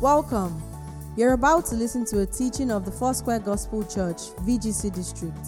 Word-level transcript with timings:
Welcome. 0.00 0.60
You're 1.16 1.34
about 1.34 1.66
to 1.66 1.76
listen 1.76 2.04
to 2.06 2.22
a 2.22 2.26
teaching 2.26 2.72
of 2.72 2.84
the 2.84 2.90
Foursquare 2.90 3.38
Gospel 3.38 3.84
Church, 3.84 4.16
VGC 4.42 4.92
District. 4.92 5.38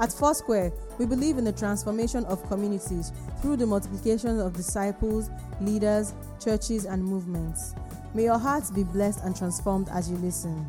At 0.00 0.12
Foursquare, 0.12 0.72
we 0.98 1.06
believe 1.06 1.38
in 1.38 1.44
the 1.44 1.52
transformation 1.52 2.24
of 2.24 2.42
communities 2.48 3.12
through 3.40 3.56
the 3.56 3.66
multiplication 3.66 4.40
of 4.40 4.52
disciples, 4.54 5.30
leaders, 5.60 6.12
churches, 6.42 6.86
and 6.86 7.04
movements. 7.04 7.74
May 8.14 8.24
your 8.24 8.38
hearts 8.38 8.72
be 8.72 8.82
blessed 8.82 9.22
and 9.22 9.34
transformed 9.34 9.88
as 9.90 10.10
you 10.10 10.16
listen. 10.16 10.66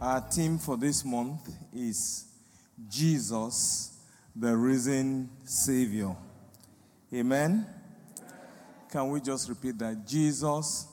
Our 0.00 0.20
theme 0.20 0.56
for 0.56 0.76
this 0.76 1.04
month 1.04 1.52
is 1.74 2.26
Jesus, 2.88 3.98
the 4.36 4.56
risen 4.56 5.28
Savior. 5.42 6.14
Amen. 7.12 7.66
Can 8.92 9.08
we 9.08 9.22
just 9.22 9.48
repeat 9.48 9.78
that? 9.78 10.06
Jesus, 10.06 10.86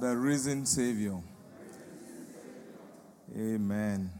the 0.00 0.16
risen 0.16 0.64
Savior. 0.64 1.20
Amen. 3.36 4.10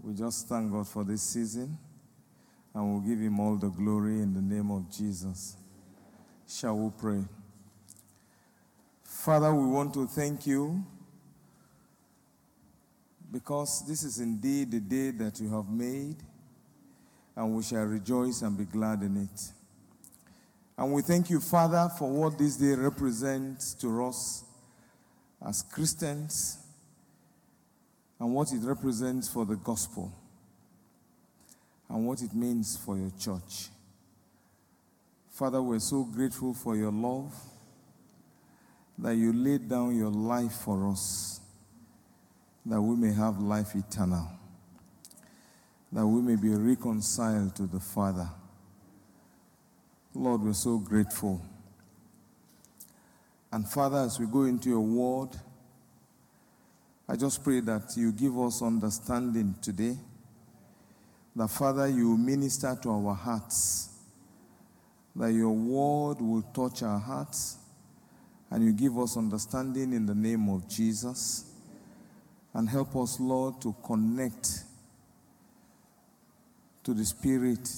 We 0.00 0.14
just 0.14 0.46
thank 0.46 0.70
God 0.70 0.86
for 0.86 1.02
this 1.02 1.20
season 1.20 1.76
and 2.72 2.92
we'll 2.92 3.00
give 3.00 3.18
Him 3.18 3.40
all 3.40 3.56
the 3.56 3.70
glory 3.70 4.20
in 4.20 4.32
the 4.32 4.40
name 4.40 4.70
of 4.70 4.88
Jesus. 4.88 5.56
Shall 6.46 6.76
we 6.76 6.92
pray? 6.96 7.24
Father, 9.02 9.52
we 9.52 9.66
want 9.66 9.92
to 9.94 10.06
thank 10.06 10.46
you 10.46 10.84
because 13.32 13.84
this 13.84 14.04
is 14.04 14.20
indeed 14.20 14.70
the 14.70 14.78
day 14.78 15.10
that 15.10 15.40
you 15.40 15.52
have 15.52 15.68
made, 15.68 16.16
and 17.34 17.56
we 17.56 17.64
shall 17.64 17.84
rejoice 17.84 18.42
and 18.42 18.56
be 18.56 18.64
glad 18.64 19.02
in 19.02 19.16
it. 19.16 19.57
And 20.78 20.92
we 20.92 21.02
thank 21.02 21.28
you, 21.28 21.40
Father, 21.40 21.90
for 21.98 22.08
what 22.08 22.38
this 22.38 22.56
day 22.56 22.74
represents 22.74 23.74
to 23.74 24.04
us 24.06 24.44
as 25.44 25.62
Christians 25.62 26.56
and 28.20 28.32
what 28.32 28.52
it 28.52 28.62
represents 28.62 29.28
for 29.28 29.44
the 29.44 29.56
gospel 29.56 30.12
and 31.88 32.06
what 32.06 32.22
it 32.22 32.32
means 32.32 32.76
for 32.76 32.96
your 32.96 33.10
church. 33.18 33.70
Father, 35.32 35.60
we're 35.60 35.80
so 35.80 36.04
grateful 36.04 36.54
for 36.54 36.76
your 36.76 36.92
love 36.92 37.34
that 38.98 39.16
you 39.16 39.32
laid 39.32 39.68
down 39.68 39.96
your 39.96 40.10
life 40.10 40.52
for 40.52 40.88
us, 40.92 41.40
that 42.64 42.80
we 42.80 42.94
may 42.94 43.12
have 43.12 43.40
life 43.40 43.74
eternal, 43.74 44.28
that 45.90 46.06
we 46.06 46.22
may 46.22 46.36
be 46.36 46.50
reconciled 46.50 47.56
to 47.56 47.66
the 47.66 47.80
Father. 47.80 48.28
Lord, 50.14 50.42
we're 50.42 50.52
so 50.52 50.78
grateful. 50.78 51.40
And 53.52 53.68
Father, 53.68 53.98
as 53.98 54.18
we 54.18 54.26
go 54.26 54.44
into 54.44 54.68
your 54.68 54.80
word, 54.80 55.30
I 57.08 57.16
just 57.16 57.42
pray 57.42 57.60
that 57.60 57.96
you 57.96 58.12
give 58.12 58.38
us 58.38 58.62
understanding 58.62 59.54
today. 59.62 59.96
That, 61.34 61.48
Father, 61.48 61.88
you 61.88 62.16
minister 62.16 62.76
to 62.82 62.90
our 62.90 63.14
hearts. 63.14 63.90
That 65.16 65.32
your 65.32 65.52
word 65.52 66.20
will 66.20 66.42
touch 66.54 66.82
our 66.82 66.98
hearts. 66.98 67.56
And 68.50 68.64
you 68.64 68.72
give 68.72 68.98
us 68.98 69.16
understanding 69.16 69.92
in 69.92 70.04
the 70.04 70.14
name 70.14 70.48
of 70.48 70.68
Jesus. 70.68 71.44
And 72.52 72.68
help 72.68 72.96
us, 72.96 73.20
Lord, 73.20 73.60
to 73.62 73.74
connect 73.84 74.64
to 76.84 76.94
the 76.94 77.04
Spirit 77.04 77.68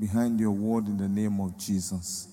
behind 0.00 0.40
your 0.40 0.52
word 0.52 0.86
in 0.86 0.96
the 0.96 1.08
name 1.08 1.38
of 1.40 1.58
Jesus. 1.58 2.28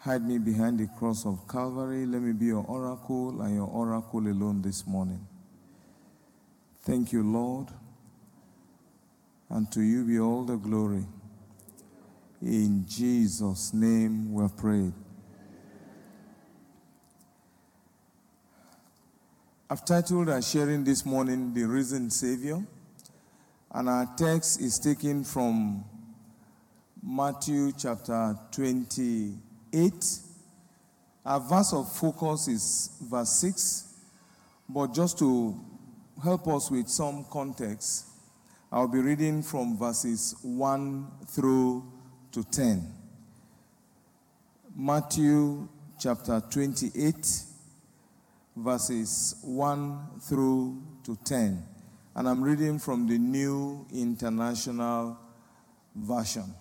Hide 0.00 0.26
me 0.26 0.38
behind 0.38 0.80
the 0.80 0.88
cross 0.98 1.24
of 1.24 1.46
Calvary. 1.48 2.06
Let 2.06 2.20
me 2.22 2.32
be 2.32 2.46
your 2.46 2.64
oracle 2.64 3.40
and 3.40 3.54
your 3.54 3.68
oracle 3.68 4.20
alone 4.20 4.60
this 4.60 4.86
morning. 4.86 5.24
Thank 6.82 7.12
you, 7.12 7.22
Lord. 7.22 7.68
And 9.48 9.70
to 9.72 9.80
you 9.80 10.04
be 10.04 10.18
all 10.18 10.44
the 10.44 10.56
glory. 10.56 11.06
In 12.42 12.84
Jesus' 12.86 13.72
name 13.72 14.32
we 14.32 14.42
have 14.42 14.56
prayed. 14.56 14.92
I've 19.70 19.84
titled 19.84 20.30
our 20.30 20.40
sharing 20.40 20.82
this 20.82 21.04
morning 21.04 21.52
The 21.52 21.64
Risen 21.64 22.10
Savior. 22.10 22.64
And 23.70 23.88
our 23.88 24.08
text 24.16 24.60
is 24.60 24.78
taken 24.78 25.24
from 25.24 25.84
Matthew 27.02 27.72
chapter 27.78 28.36
28. 28.50 30.18
Our 31.24 31.40
verse 31.40 31.72
of 31.72 31.92
focus 31.92 32.48
is 32.48 32.90
verse 33.00 33.30
6. 33.40 33.94
But 34.68 34.92
just 34.92 35.18
to 35.20 35.58
help 36.22 36.48
us 36.48 36.70
with 36.70 36.88
some 36.88 37.24
context, 37.30 38.06
I'll 38.70 38.88
be 38.88 38.98
reading 38.98 39.42
from 39.42 39.78
verses 39.78 40.34
1 40.42 41.06
through 41.28 41.84
to 42.32 42.44
10. 42.44 42.92
Matthew 44.76 45.68
chapter 45.98 46.42
28, 46.50 47.42
verses 48.56 49.36
1 49.42 50.20
through 50.20 50.82
to 51.04 51.16
10. 51.24 51.64
And 52.16 52.28
I'm 52.28 52.42
reading 52.42 52.78
from 52.78 53.06
the 53.06 53.18
New 53.18 53.86
International 53.92 55.16
Version. 55.94 56.54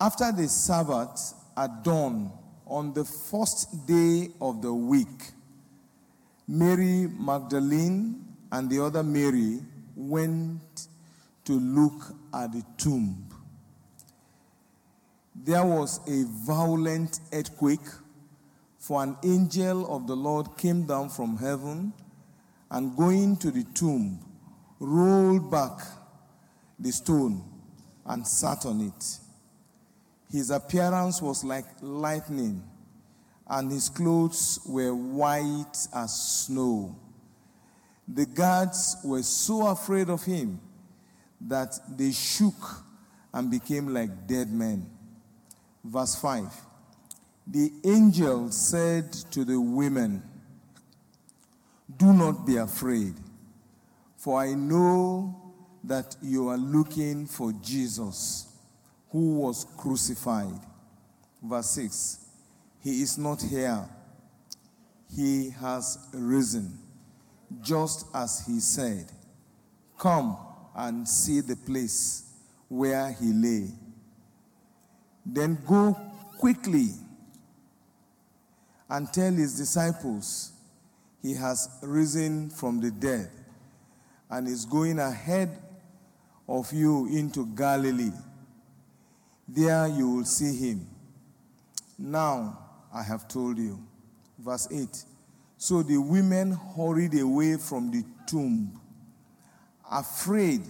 After 0.00 0.30
the 0.30 0.46
Sabbath 0.46 1.34
at 1.56 1.82
dawn 1.82 2.30
on 2.68 2.92
the 2.94 3.04
first 3.04 3.84
day 3.84 4.30
of 4.40 4.62
the 4.62 4.72
week, 4.72 5.32
Mary 6.46 7.08
Magdalene 7.18 8.24
and 8.52 8.70
the 8.70 8.84
other 8.84 9.02
Mary 9.02 9.58
went 9.96 10.86
to 11.44 11.52
look 11.58 12.14
at 12.32 12.52
the 12.52 12.62
tomb. 12.76 13.26
There 15.34 15.64
was 15.64 15.98
a 16.06 16.24
violent 16.46 17.18
earthquake, 17.32 17.88
for 18.78 19.02
an 19.02 19.16
angel 19.24 19.92
of 19.92 20.06
the 20.06 20.14
Lord 20.14 20.56
came 20.56 20.86
down 20.86 21.08
from 21.08 21.36
heaven 21.38 21.92
and 22.70 22.96
going 22.96 23.36
to 23.38 23.50
the 23.50 23.64
tomb, 23.74 24.20
rolled 24.78 25.50
back 25.50 25.80
the 26.78 26.92
stone 26.92 27.42
and 28.06 28.24
sat 28.24 28.64
on 28.64 28.80
it. 28.80 29.18
His 30.30 30.50
appearance 30.50 31.22
was 31.22 31.42
like 31.42 31.64
lightning, 31.80 32.62
and 33.46 33.72
his 33.72 33.88
clothes 33.88 34.60
were 34.66 34.94
white 34.94 35.86
as 35.94 36.44
snow. 36.46 36.94
The 38.06 38.26
guards 38.26 38.96
were 39.04 39.22
so 39.22 39.66
afraid 39.68 40.10
of 40.10 40.24
him 40.24 40.60
that 41.40 41.78
they 41.96 42.12
shook 42.12 42.84
and 43.32 43.50
became 43.50 43.92
like 43.92 44.26
dead 44.26 44.50
men. 44.50 44.88
Verse 45.82 46.14
5 46.16 46.52
The 47.46 47.72
angel 47.84 48.50
said 48.50 49.12
to 49.30 49.44
the 49.44 49.58
women, 49.58 50.22
Do 51.96 52.12
not 52.12 52.46
be 52.46 52.56
afraid, 52.56 53.14
for 54.16 54.40
I 54.40 54.52
know 54.54 55.52
that 55.84 56.16
you 56.20 56.48
are 56.48 56.58
looking 56.58 57.24
for 57.24 57.52
Jesus 57.52 58.47
who 59.10 59.36
was 59.36 59.66
crucified. 59.76 60.60
Verse 61.42 61.70
6 61.70 62.26
He 62.82 63.02
is 63.02 63.18
not 63.18 63.42
here, 63.42 63.88
he 65.14 65.50
has 65.50 65.98
risen, 66.12 66.78
just 67.62 68.06
as 68.14 68.44
he 68.46 68.60
said. 68.60 69.06
Come 69.98 70.36
and 70.76 71.08
see 71.08 71.40
the 71.40 71.56
place 71.56 72.32
where 72.68 73.10
he 73.12 73.32
lay. 73.32 73.68
Then 75.26 75.58
go 75.66 75.96
quickly 76.38 76.90
and 78.88 79.12
tell 79.12 79.32
his 79.32 79.56
disciples 79.56 80.52
he 81.20 81.34
has 81.34 81.68
risen 81.82 82.48
from 82.50 82.80
the 82.80 82.90
dead 82.90 83.30
and 84.30 84.46
is 84.46 84.64
going 84.64 84.98
ahead 84.98 85.50
of 86.48 86.72
you 86.72 87.06
into 87.06 87.46
Galilee. 87.54 88.12
There 89.48 89.88
you 89.88 90.10
will 90.10 90.24
see 90.24 90.54
him. 90.54 90.86
Now 91.98 92.58
I 92.92 93.02
have 93.02 93.26
told 93.28 93.58
you. 93.58 93.82
Verse 94.38 94.68
8. 94.70 95.04
So 95.56 95.82
the 95.82 95.96
women 95.96 96.52
hurried 96.76 97.18
away 97.18 97.56
from 97.56 97.90
the 97.90 98.04
tomb, 98.28 98.80
afraid, 99.90 100.62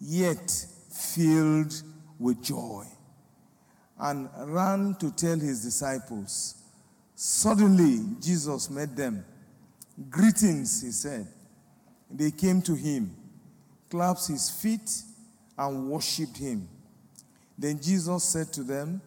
yet 0.00 0.66
filled 0.90 1.74
with 2.18 2.42
joy, 2.42 2.84
and 3.98 4.30
ran 4.46 4.94
to 5.00 5.10
tell 5.10 5.38
his 5.38 5.62
disciples. 5.62 6.54
Suddenly, 7.14 8.16
Jesus 8.20 8.70
met 8.70 8.96
them. 8.96 9.24
Greetings, 10.08 10.82
he 10.82 10.90
said. 10.92 11.26
They 12.10 12.30
came 12.30 12.62
to 12.62 12.74
him, 12.74 13.14
clasped 13.90 14.28
his 14.28 14.48
feet, 14.48 15.02
and 15.58 15.90
worshipped 15.90 16.38
him. 16.38 16.68
Then 17.58 17.80
Jesus 17.80 18.22
said 18.22 18.52
to 18.52 18.62
them, 18.62 19.02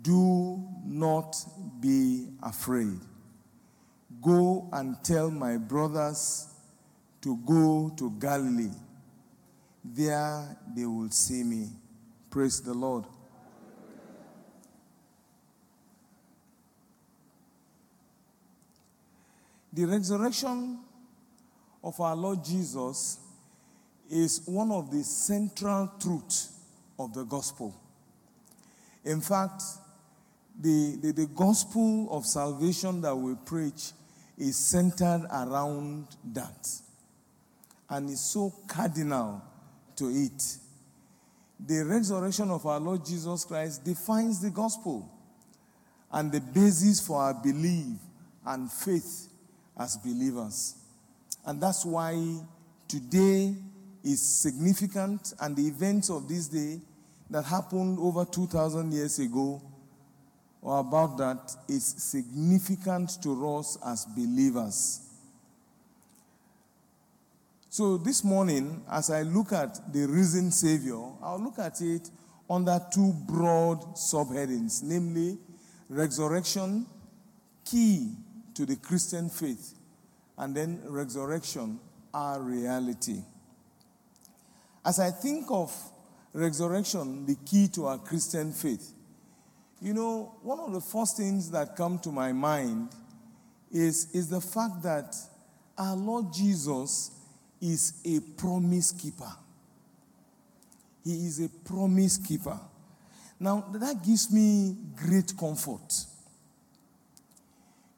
Do 0.00 0.66
not 0.86 1.36
be 1.78 2.28
afraid. 2.42 2.98
Go 4.22 4.68
and 4.72 4.96
tell 5.04 5.30
my 5.30 5.58
brothers 5.58 6.48
to 7.20 7.36
go 7.44 7.92
to 7.98 8.10
Galilee. 8.18 8.72
There 9.84 10.56
they 10.74 10.86
will 10.86 11.10
see 11.10 11.42
me. 11.42 11.68
Praise 12.30 12.62
the 12.62 12.72
Lord. 12.72 13.04
The 19.72 19.84
resurrection 19.84 20.78
of 21.84 22.00
our 22.00 22.16
Lord 22.16 22.42
Jesus 22.42 23.18
is 24.10 24.42
one 24.46 24.72
of 24.72 24.90
the 24.90 25.04
central 25.04 25.92
truths 26.00 26.59
of 27.04 27.14
the 27.14 27.24
gospel. 27.24 27.74
In 29.04 29.20
fact, 29.20 29.62
the, 30.60 30.98
the, 31.00 31.12
the, 31.12 31.26
gospel 31.26 32.08
of 32.10 32.26
salvation 32.26 33.00
that 33.00 33.16
we 33.16 33.34
preach 33.46 33.92
is 34.36 34.56
centered 34.56 35.26
around 35.32 36.06
that 36.34 36.68
and 37.88 38.10
is 38.10 38.20
so 38.20 38.52
cardinal 38.68 39.42
to 39.96 40.08
it. 40.08 40.56
The 41.66 41.84
resurrection 41.84 42.50
of 42.50 42.66
our 42.66 42.78
Lord 42.78 43.04
Jesus 43.04 43.44
Christ 43.44 43.84
defines 43.84 44.40
the 44.40 44.50
gospel 44.50 45.08
and 46.12 46.30
the 46.30 46.40
basis 46.40 47.00
for 47.00 47.20
our 47.22 47.34
belief 47.34 47.96
and 48.44 48.70
faith 48.70 49.28
as 49.78 49.96
believers. 49.96 50.74
And 51.46 51.60
that's 51.60 51.86
why 51.86 52.40
today 52.86 53.54
is 54.04 54.20
significant, 54.20 55.34
and 55.40 55.56
the 55.56 55.66
events 55.66 56.10
of 56.10 56.28
this 56.28 56.48
day 56.48 56.80
that 57.30 57.44
happened 57.44 57.98
over 58.00 58.24
2,000 58.24 58.92
years 58.92 59.18
ago 59.18 59.62
or 60.62 60.80
about 60.80 61.16
that 61.16 61.56
is 61.68 61.84
significant 61.84 63.22
to 63.22 63.56
us 63.56 63.78
as 63.86 64.04
believers. 64.04 65.00
So 67.70 67.96
this 67.96 68.24
morning, 68.24 68.82
as 68.90 69.10
I 69.10 69.22
look 69.22 69.52
at 69.52 69.92
the 69.92 70.06
risen 70.06 70.50
Savior, 70.50 71.00
I'll 71.22 71.40
look 71.40 71.58
at 71.58 71.80
it 71.80 72.10
under 72.48 72.80
two 72.92 73.14
broad 73.26 73.80
subheadings, 73.94 74.82
namely 74.82 75.38
resurrection, 75.88 76.84
key 77.64 78.16
to 78.54 78.66
the 78.66 78.76
Christian 78.76 79.30
faith, 79.30 79.74
and 80.36 80.54
then 80.54 80.82
resurrection, 80.84 81.78
our 82.12 82.40
reality. 82.40 83.22
As 84.84 84.98
I 84.98 85.10
think 85.10 85.46
of 85.50 85.72
resurrection, 86.32 87.26
the 87.26 87.36
key 87.44 87.68
to 87.68 87.86
our 87.86 87.98
Christian 87.98 88.52
faith, 88.52 88.92
you 89.80 89.94
know, 89.94 90.34
one 90.42 90.60
of 90.60 90.72
the 90.72 90.80
first 90.80 91.16
things 91.16 91.50
that 91.50 91.74
come 91.74 91.98
to 92.00 92.10
my 92.10 92.32
mind 92.32 92.90
is, 93.72 94.10
is 94.12 94.28
the 94.28 94.40
fact 94.40 94.82
that 94.82 95.16
our 95.78 95.96
Lord 95.96 96.32
Jesus 96.32 97.12
is 97.60 97.94
a 98.04 98.20
promise 98.38 98.92
keeper. 98.92 99.32
He 101.02 101.12
is 101.12 101.40
a 101.40 101.48
promise 101.48 102.18
keeper. 102.18 102.60
Now, 103.38 103.64
that 103.72 104.04
gives 104.04 104.30
me 104.30 104.76
great 104.96 105.32
comfort. 105.38 106.04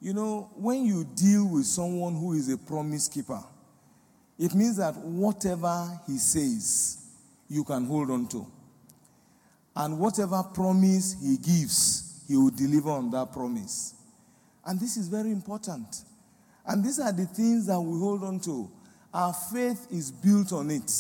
You 0.01 0.15
know, 0.15 0.51
when 0.55 0.85
you 0.85 1.05
deal 1.05 1.49
with 1.49 1.67
someone 1.67 2.15
who 2.15 2.35
is 2.35 2.49
a 2.49 2.59
promise 2.59 3.09
keeper, 3.09 3.43
it 4.39 4.55
means 4.55 4.77
that 4.77 4.97
whatever 4.97 6.01
he 6.07 6.19
says, 6.19 7.02
you 7.53 7.65
can 7.65 7.85
hold 7.85 8.11
on 8.11 8.27
to. 8.29 8.47
And 9.77 9.99
whatever 9.99 10.43
promise 10.43 11.17
he 11.23 11.37
gives, 11.37 12.25
he 12.27 12.37
will 12.37 12.51
deliver 12.51 12.91
on 12.91 13.11
that 13.11 13.31
promise. 13.33 13.95
And 14.65 14.81
this 14.81 14.97
is 14.97 15.09
very 15.09 15.31
important. 15.31 16.03
And 16.67 16.83
these 16.83 16.99
are 16.99 17.13
the 17.13 17.27
things 17.27 17.67
that 17.67 17.79
we 17.79 17.99
hold 17.99 18.25
on 18.25 18.41
to. 18.41 18.71
Our 19.13 19.35
faith 19.35 19.87
is 19.91 20.11
built 20.11 20.53
on 20.53 20.71
it. 20.71 20.91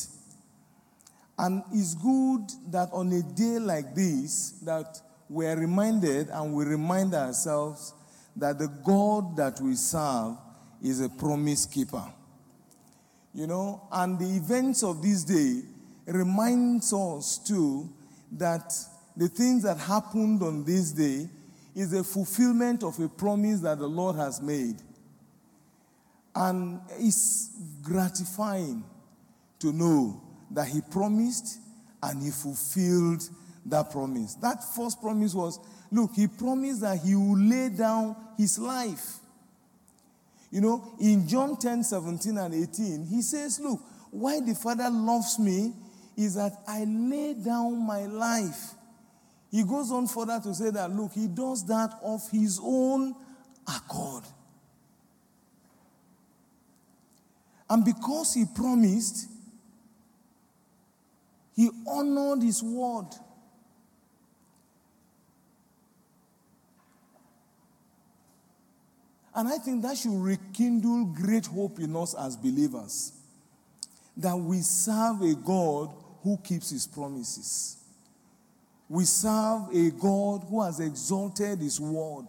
And 1.38 1.62
it's 1.72 1.94
good 1.94 2.46
that 2.70 2.90
on 2.92 3.10
a 3.12 3.22
day 3.22 3.58
like 3.58 3.94
this 3.94 4.50
that 4.62 5.00
we're 5.30 5.56
reminded 5.58 6.28
and 6.28 6.52
we 6.52 6.64
remind 6.64 7.14
ourselves 7.14 7.94
that 8.36 8.58
the 8.58 8.68
God 8.84 9.36
that 9.38 9.58
we 9.60 9.74
serve 9.74 10.36
is 10.82 11.00
a 11.00 11.08
promise 11.08 11.64
keeper. 11.64 12.04
You 13.32 13.46
know, 13.46 13.88
and 13.90 14.18
the 14.18 14.36
events 14.36 14.82
of 14.82 15.00
this 15.00 15.24
day 15.24 15.62
reminds 16.06 16.92
us 16.92 17.38
too 17.38 17.90
that 18.32 18.74
the 19.16 19.28
things 19.28 19.62
that 19.62 19.78
happened 19.78 20.42
on 20.42 20.64
this 20.64 20.92
day 20.92 21.28
is 21.74 21.92
a 21.92 22.04
fulfillment 22.04 22.82
of 22.82 22.98
a 22.98 23.08
promise 23.08 23.60
that 23.60 23.78
the 23.78 23.86
Lord 23.86 24.16
has 24.16 24.40
made. 24.40 24.76
And 26.34 26.80
it's 26.98 27.50
gratifying 27.82 28.84
to 29.60 29.72
know 29.72 30.20
that 30.50 30.68
He 30.68 30.80
promised 30.80 31.58
and 32.02 32.22
He 32.22 32.30
fulfilled 32.30 33.22
that 33.66 33.90
promise. 33.90 34.34
That 34.36 34.64
first 34.74 35.00
promise 35.00 35.34
was 35.34 35.60
look, 35.90 36.12
He 36.14 36.26
promised 36.26 36.80
that 36.80 36.98
He 36.98 37.14
will 37.14 37.38
lay 37.38 37.68
down 37.68 38.16
His 38.36 38.58
life. 38.58 39.18
You 40.50 40.60
know, 40.60 40.94
in 41.00 41.26
John 41.26 41.56
10 41.56 41.84
17 41.84 42.36
and 42.36 42.54
18, 42.54 43.06
He 43.06 43.22
says, 43.22 43.60
Look, 43.60 43.80
why 44.10 44.40
the 44.40 44.54
Father 44.54 44.90
loves 44.90 45.38
me 45.38 45.72
is 46.16 46.34
that 46.34 46.52
I 46.66 46.84
lay 46.84 47.34
down 47.34 47.86
my 47.86 48.06
life. 48.06 48.74
He 49.50 49.62
goes 49.64 49.90
on 49.90 50.06
further 50.06 50.40
to 50.42 50.54
say 50.54 50.70
that, 50.70 50.90
look, 50.90 51.12
he 51.12 51.28
does 51.28 51.66
that 51.66 51.92
of 52.02 52.28
his 52.30 52.60
own 52.62 53.14
accord. 53.66 54.24
And 57.68 57.84
because 57.84 58.34
he 58.34 58.44
promised, 58.54 59.28
he 61.54 61.70
honored 61.86 62.42
his 62.42 62.62
word. 62.62 63.08
And 69.34 69.48
I 69.48 69.56
think 69.58 69.82
that 69.82 69.96
should 69.96 70.12
rekindle 70.12 71.06
great 71.06 71.46
hope 71.46 71.78
in 71.78 71.96
us 71.96 72.14
as 72.14 72.36
believers 72.36 73.12
that 74.16 74.36
we 74.36 74.60
serve 74.60 75.22
a 75.22 75.34
God 75.34 75.90
who 76.22 76.36
keeps 76.38 76.70
his 76.70 76.86
promises. 76.86 77.76
We 78.88 79.04
serve 79.04 79.74
a 79.74 79.90
God 79.90 80.44
who 80.48 80.62
has 80.62 80.78
exalted 80.80 81.58
his 81.58 81.80
word. 81.80 82.26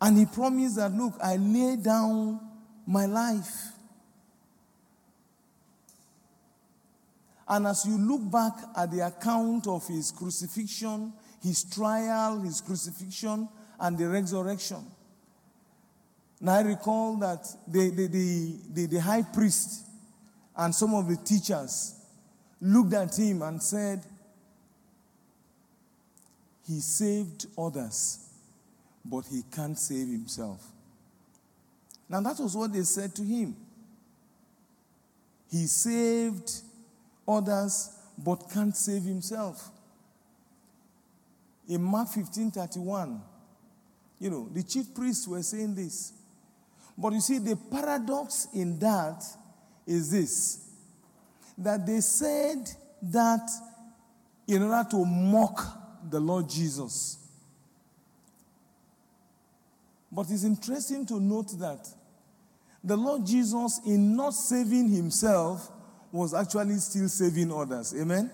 And 0.00 0.18
he 0.18 0.26
promised 0.26 0.76
that, 0.76 0.92
look, 0.92 1.14
I 1.22 1.36
lay 1.36 1.76
down 1.76 2.40
my 2.86 3.06
life. 3.06 3.54
And 7.48 7.66
as 7.66 7.86
you 7.86 7.96
look 7.96 8.30
back 8.30 8.54
at 8.76 8.90
the 8.90 9.06
account 9.06 9.66
of 9.68 9.86
his 9.86 10.10
crucifixion, 10.10 11.12
his 11.42 11.64
trial, 11.64 12.40
his 12.40 12.60
crucifixion, 12.60 13.48
and 13.78 13.96
the 13.96 14.08
resurrection, 14.08 14.84
now 16.40 16.56
I 16.56 16.62
recall 16.62 17.16
that 17.18 17.46
the, 17.66 17.90
the, 17.90 18.06
the, 18.08 18.58
the, 18.72 18.86
the 18.86 19.00
high 19.00 19.22
priest 19.22 19.85
and 20.56 20.74
some 20.74 20.94
of 20.94 21.08
the 21.08 21.16
teachers 21.16 21.94
looked 22.60 22.94
at 22.94 23.16
him 23.16 23.42
and 23.42 23.62
said, 23.62 24.02
He 26.66 26.80
saved 26.80 27.46
others, 27.58 28.28
but 29.04 29.24
he 29.30 29.42
can't 29.54 29.78
save 29.78 30.08
himself. 30.08 30.66
Now, 32.08 32.20
that 32.20 32.38
was 32.38 32.56
what 32.56 32.72
they 32.72 32.82
said 32.82 33.14
to 33.16 33.22
him. 33.22 33.56
He 35.50 35.66
saved 35.66 36.50
others, 37.26 37.90
but 38.18 38.50
can't 38.50 38.76
save 38.76 39.02
himself. 39.02 39.70
In 41.68 41.82
Mark 41.82 42.08
15 42.08 42.52
31, 42.52 43.20
you 44.20 44.30
know, 44.30 44.48
the 44.52 44.62
chief 44.62 44.94
priests 44.94 45.26
were 45.28 45.42
saying 45.42 45.74
this. 45.74 46.12
But 46.96 47.12
you 47.12 47.20
see, 47.20 47.38
the 47.38 47.56
paradox 47.56 48.48
in 48.54 48.78
that 48.78 49.22
is 49.86 50.10
this 50.10 50.62
that 51.58 51.86
they 51.86 52.00
said 52.00 52.68
that 53.00 53.48
in 54.46 54.62
order 54.62 54.88
to 54.90 55.04
mock 55.04 56.10
the 56.10 56.20
Lord 56.20 56.48
Jesus. 56.48 57.18
But 60.12 60.30
it's 60.30 60.44
interesting 60.44 61.04
to 61.06 61.20
note 61.20 61.58
that 61.58 61.88
the 62.84 62.96
Lord 62.96 63.26
Jesus, 63.26 63.80
in 63.84 64.16
not 64.16 64.30
saving 64.30 64.88
himself, 64.88 65.70
was 66.12 66.34
actually 66.34 66.76
still 66.76 67.08
saving 67.08 67.52
others. 67.52 67.94
Amen? 67.98 68.30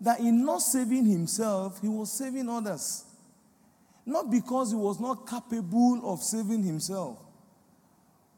That 0.00 0.20
in 0.20 0.44
not 0.44 0.62
saving 0.62 1.06
himself, 1.06 1.80
he 1.80 1.88
was 1.88 2.12
saving 2.12 2.48
others. 2.48 3.04
Not 4.06 4.30
because 4.30 4.70
he 4.70 4.76
was 4.76 5.00
not 5.00 5.28
capable 5.28 6.00
of 6.04 6.22
saving 6.22 6.62
himself, 6.62 7.21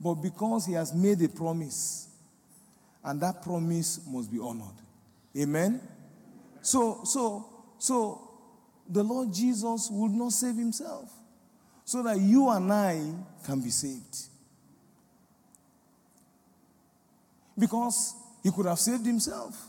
but 0.00 0.14
because 0.14 0.66
he 0.66 0.74
has 0.74 0.94
made 0.94 1.22
a 1.22 1.28
promise. 1.28 2.08
And 3.02 3.20
that 3.20 3.42
promise 3.42 4.00
must 4.06 4.32
be 4.32 4.38
honored. 4.38 4.74
Amen? 5.36 5.80
So, 6.62 7.00
so, 7.04 7.46
so 7.78 8.30
the 8.88 9.02
Lord 9.02 9.32
Jesus 9.32 9.88
would 9.90 10.12
not 10.12 10.32
save 10.32 10.56
himself 10.56 11.12
so 11.84 12.02
that 12.02 12.18
you 12.18 12.48
and 12.48 12.72
I 12.72 13.00
can 13.44 13.60
be 13.60 13.70
saved. 13.70 14.16
Because 17.58 18.14
he 18.42 18.50
could 18.50 18.66
have 18.66 18.78
saved 18.78 19.06
himself. 19.06 19.68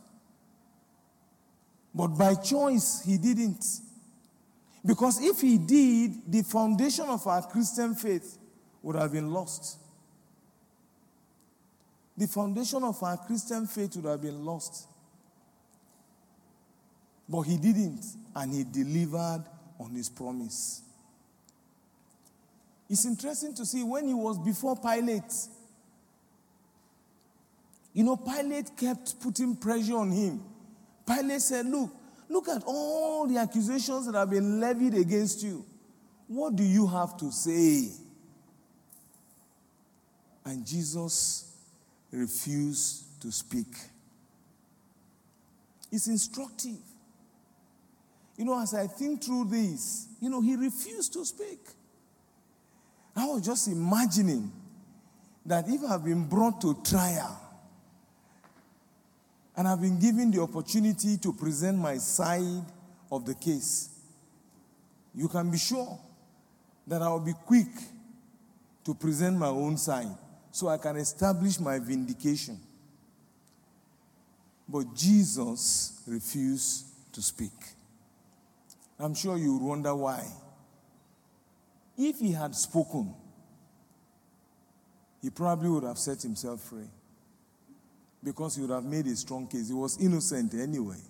But 1.93 2.07
by 2.09 2.35
choice, 2.35 3.03
he 3.05 3.17
didn't. 3.17 3.63
Because 4.85 5.21
if 5.21 5.41
he 5.41 5.57
did, 5.57 6.31
the 6.31 6.41
foundation 6.43 7.05
of 7.05 7.25
our 7.25 7.41
Christian 7.41 7.95
faith 7.95 8.37
would 8.81 8.95
have 8.95 9.11
been 9.11 9.31
lost. 9.31 9.77
The 12.17 12.27
foundation 12.27 12.83
of 12.83 13.01
our 13.03 13.17
Christian 13.17 13.67
faith 13.67 13.95
would 13.97 14.05
have 14.05 14.21
been 14.21 14.45
lost. 14.45 14.87
But 17.27 17.41
he 17.41 17.57
didn't, 17.57 18.05
and 18.35 18.53
he 18.53 18.63
delivered 18.63 19.43
on 19.79 19.91
his 19.91 20.09
promise. 20.09 20.81
It's 22.89 23.05
interesting 23.05 23.53
to 23.55 23.65
see 23.65 23.83
when 23.83 24.07
he 24.07 24.13
was 24.13 24.37
before 24.37 24.77
Pilate. 24.77 25.33
You 27.93 28.03
know, 28.03 28.15
Pilate 28.15 28.77
kept 28.77 29.19
putting 29.21 29.55
pressure 29.55 29.95
on 29.97 30.11
him. 30.11 30.41
Pilate 31.05 31.41
said, 31.41 31.65
Look, 31.65 31.89
look 32.29 32.47
at 32.47 32.63
all 32.65 33.27
the 33.27 33.37
accusations 33.37 34.05
that 34.05 34.15
have 34.15 34.29
been 34.29 34.59
levied 34.59 34.93
against 34.93 35.43
you. 35.43 35.65
What 36.27 36.55
do 36.55 36.63
you 36.63 36.87
have 36.87 37.17
to 37.17 37.31
say? 37.31 37.89
And 40.45 40.65
Jesus 40.65 41.54
refused 42.15 43.21
to 43.21 43.31
speak. 43.31 43.75
It's 45.91 46.07
instructive. 46.07 46.77
You 48.37 48.45
know, 48.45 48.61
as 48.61 48.73
I 48.73 48.87
think 48.87 49.23
through 49.23 49.45
this, 49.45 50.07
you 50.19 50.29
know, 50.29 50.41
he 50.41 50.55
refused 50.55 51.13
to 51.13 51.25
speak. 51.25 51.59
I 53.15 53.25
was 53.25 53.45
just 53.45 53.67
imagining 53.67 54.51
that 55.45 55.69
if 55.69 55.81
I've 55.89 56.03
been 56.03 56.25
brought 56.27 56.59
to 56.61 56.77
trial 56.83 57.39
and 59.55 59.67
I've 59.67 59.79
been 59.79 59.99
given 59.99 60.31
the 60.31 60.41
opportunity 60.41 61.17
to 61.17 61.31
present 61.31 61.77
my 61.77 61.97
side 61.97 62.65
of 63.11 63.25
the 63.25 63.35
case, 63.35 63.89
you 65.13 65.29
can 65.29 65.49
be 65.49 65.57
sure 65.57 65.97
that 66.87 67.01
I'll 67.01 67.21
be 67.21 67.33
quick 67.45 67.69
to 68.83 68.93
present 68.93 69.37
my 69.37 69.47
own 69.47 69.77
side 69.77 70.17
so 70.55 70.69
I 70.69 70.77
can 70.77 70.95
establish 70.95 71.59
my 71.59 71.79
vindication. 71.79 72.57
But 74.69 74.95
Jesus 74.95 76.01
refused 76.07 76.85
to 77.11 77.21
speak. 77.21 77.51
I'm 78.97 79.13
sure 79.15 79.37
you 79.37 79.57
would 79.57 79.67
wonder 79.67 79.93
why. 79.93 80.25
If 81.97 82.19
he 82.19 82.31
had 82.31 82.55
spoken, 82.55 83.13
he 85.21 85.29
probably 85.29 85.67
would 85.67 85.83
have 85.83 85.97
set 85.97 86.21
himself 86.21 86.61
free 86.61 86.87
because 88.23 88.55
he 88.55 88.61
would 88.61 88.71
have 88.71 88.85
made 88.85 89.07
a 89.07 89.15
strong 89.17 89.47
case. 89.47 89.67
He 89.67 89.73
was 89.73 90.01
innocent 90.01 90.53
anyway. 90.53 91.01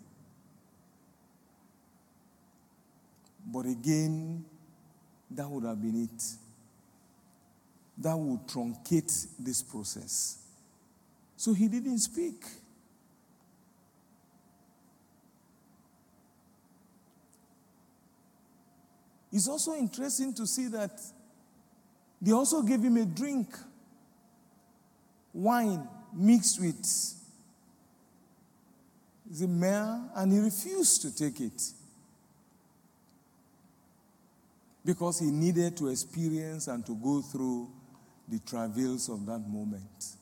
But 3.46 3.68
again, 3.68 4.44
that 5.30 5.48
would 5.48 5.66
have 5.66 5.80
been 5.80 6.06
it. 6.06 6.45
That 7.98 8.18
would 8.18 8.48
truncate 8.48 9.28
this 9.40 9.62
process. 9.62 10.40
So 11.38 11.54
he 11.54 11.68
didn't 11.68 12.00
speak. 12.00 12.44
It's 19.32 19.48
also 19.50 19.76
interesting 19.76 20.34
to 20.36 20.48
see 20.48 20.68
that 20.68 20.98
they 22.22 22.32
also 22.32 22.62
gave 22.62 22.82
him 22.82 22.96
a 22.98 23.06
drink, 23.06 23.54
wine 25.34 25.88
mixed 26.14 26.62
with 26.62 26.82
the 29.30 29.48
myrrh, 29.48 30.10
and 30.16 30.32
he 30.32 30.40
refused 30.40 31.02
to 31.02 31.16
take 31.16 31.42
it 31.42 31.62
because 34.86 35.20
he 35.20 35.32
needed 35.32 35.76
to 35.78 35.90
experience 35.90 36.68
and 36.68 36.86
to 36.86 36.96
go 36.96 37.22
through 37.22 37.70
the 38.28 38.40
travails 38.40 39.10
of 39.10 39.26
that 39.26 39.40
moment 39.48 40.16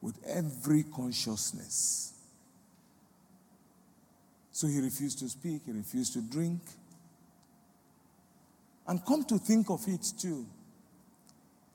with 0.00 0.18
every 0.26 0.84
consciousness. 0.84 2.12
So 4.50 4.66
he 4.66 4.80
refused 4.80 5.18
to 5.20 5.28
speak, 5.28 5.62
he 5.64 5.72
refused 5.72 6.12
to 6.14 6.20
drink. 6.20 6.60
And 8.86 9.04
come 9.06 9.24
to 9.24 9.38
think 9.38 9.70
of 9.70 9.86
it 9.86 10.12
too, 10.18 10.46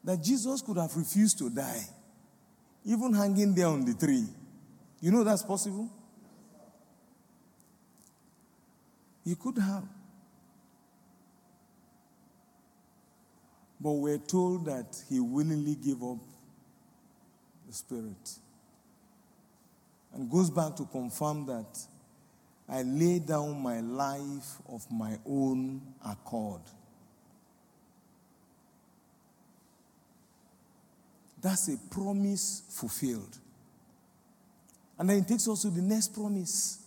that 0.03 0.21
Jesus 0.21 0.61
could 0.61 0.77
have 0.77 0.95
refused 0.95 1.39
to 1.39 1.49
die, 1.49 1.85
even 2.85 3.13
hanging 3.13 3.55
there 3.55 3.67
on 3.67 3.83
the 3.83 3.93
tree. 3.93 4.25
You 5.01 5.11
know 5.11 5.23
that's 5.23 5.43
possible? 5.43 5.89
He 9.23 9.35
could 9.35 9.57
have. 9.57 9.83
But 13.79 13.91
we're 13.91 14.17
told 14.17 14.65
that 14.65 15.01
he 15.09 15.19
willingly 15.19 15.75
gave 15.75 16.01
up 16.01 16.17
the 17.67 17.73
Spirit. 17.73 18.31
And 20.13 20.29
goes 20.31 20.49
back 20.49 20.75
to 20.77 20.85
confirm 20.85 21.45
that 21.45 21.77
I 22.69 22.81
lay 22.81 23.19
down 23.19 23.61
my 23.61 23.79
life 23.81 24.57
of 24.67 24.89
my 24.91 25.17
own 25.25 25.81
accord. 26.05 26.61
That's 31.41 31.67
a 31.69 31.77
promise 31.91 32.63
fulfilled. 32.69 33.37
And 34.97 35.09
then 35.09 35.19
it 35.19 35.27
takes 35.27 35.47
us 35.47 35.61
to 35.61 35.69
the 35.69 35.81
next 35.81 36.13
promise 36.13 36.83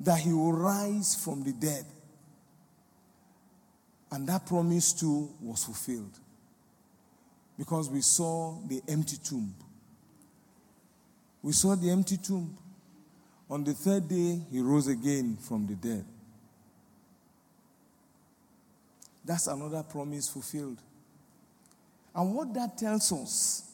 that 0.00 0.18
he 0.18 0.32
will 0.32 0.52
rise 0.52 1.14
from 1.14 1.44
the 1.44 1.52
dead. 1.52 1.84
And 4.12 4.28
that 4.28 4.46
promise 4.46 4.92
too 4.92 5.30
was 5.40 5.64
fulfilled. 5.64 6.18
Because 7.58 7.88
we 7.90 8.02
saw 8.02 8.58
the 8.68 8.82
empty 8.86 9.16
tomb. 9.16 9.54
We 11.42 11.52
saw 11.52 11.74
the 11.74 11.90
empty 11.90 12.18
tomb. 12.18 12.56
On 13.50 13.64
the 13.64 13.72
third 13.72 14.08
day, 14.08 14.40
he 14.50 14.60
rose 14.60 14.86
again 14.86 15.36
from 15.40 15.66
the 15.66 15.74
dead. 15.74 16.04
That's 19.24 19.46
another 19.46 19.82
promise 19.82 20.28
fulfilled. 20.28 20.78
And 22.14 22.34
what 22.34 22.52
that 22.54 22.76
tells 22.76 23.12
us 23.12 23.70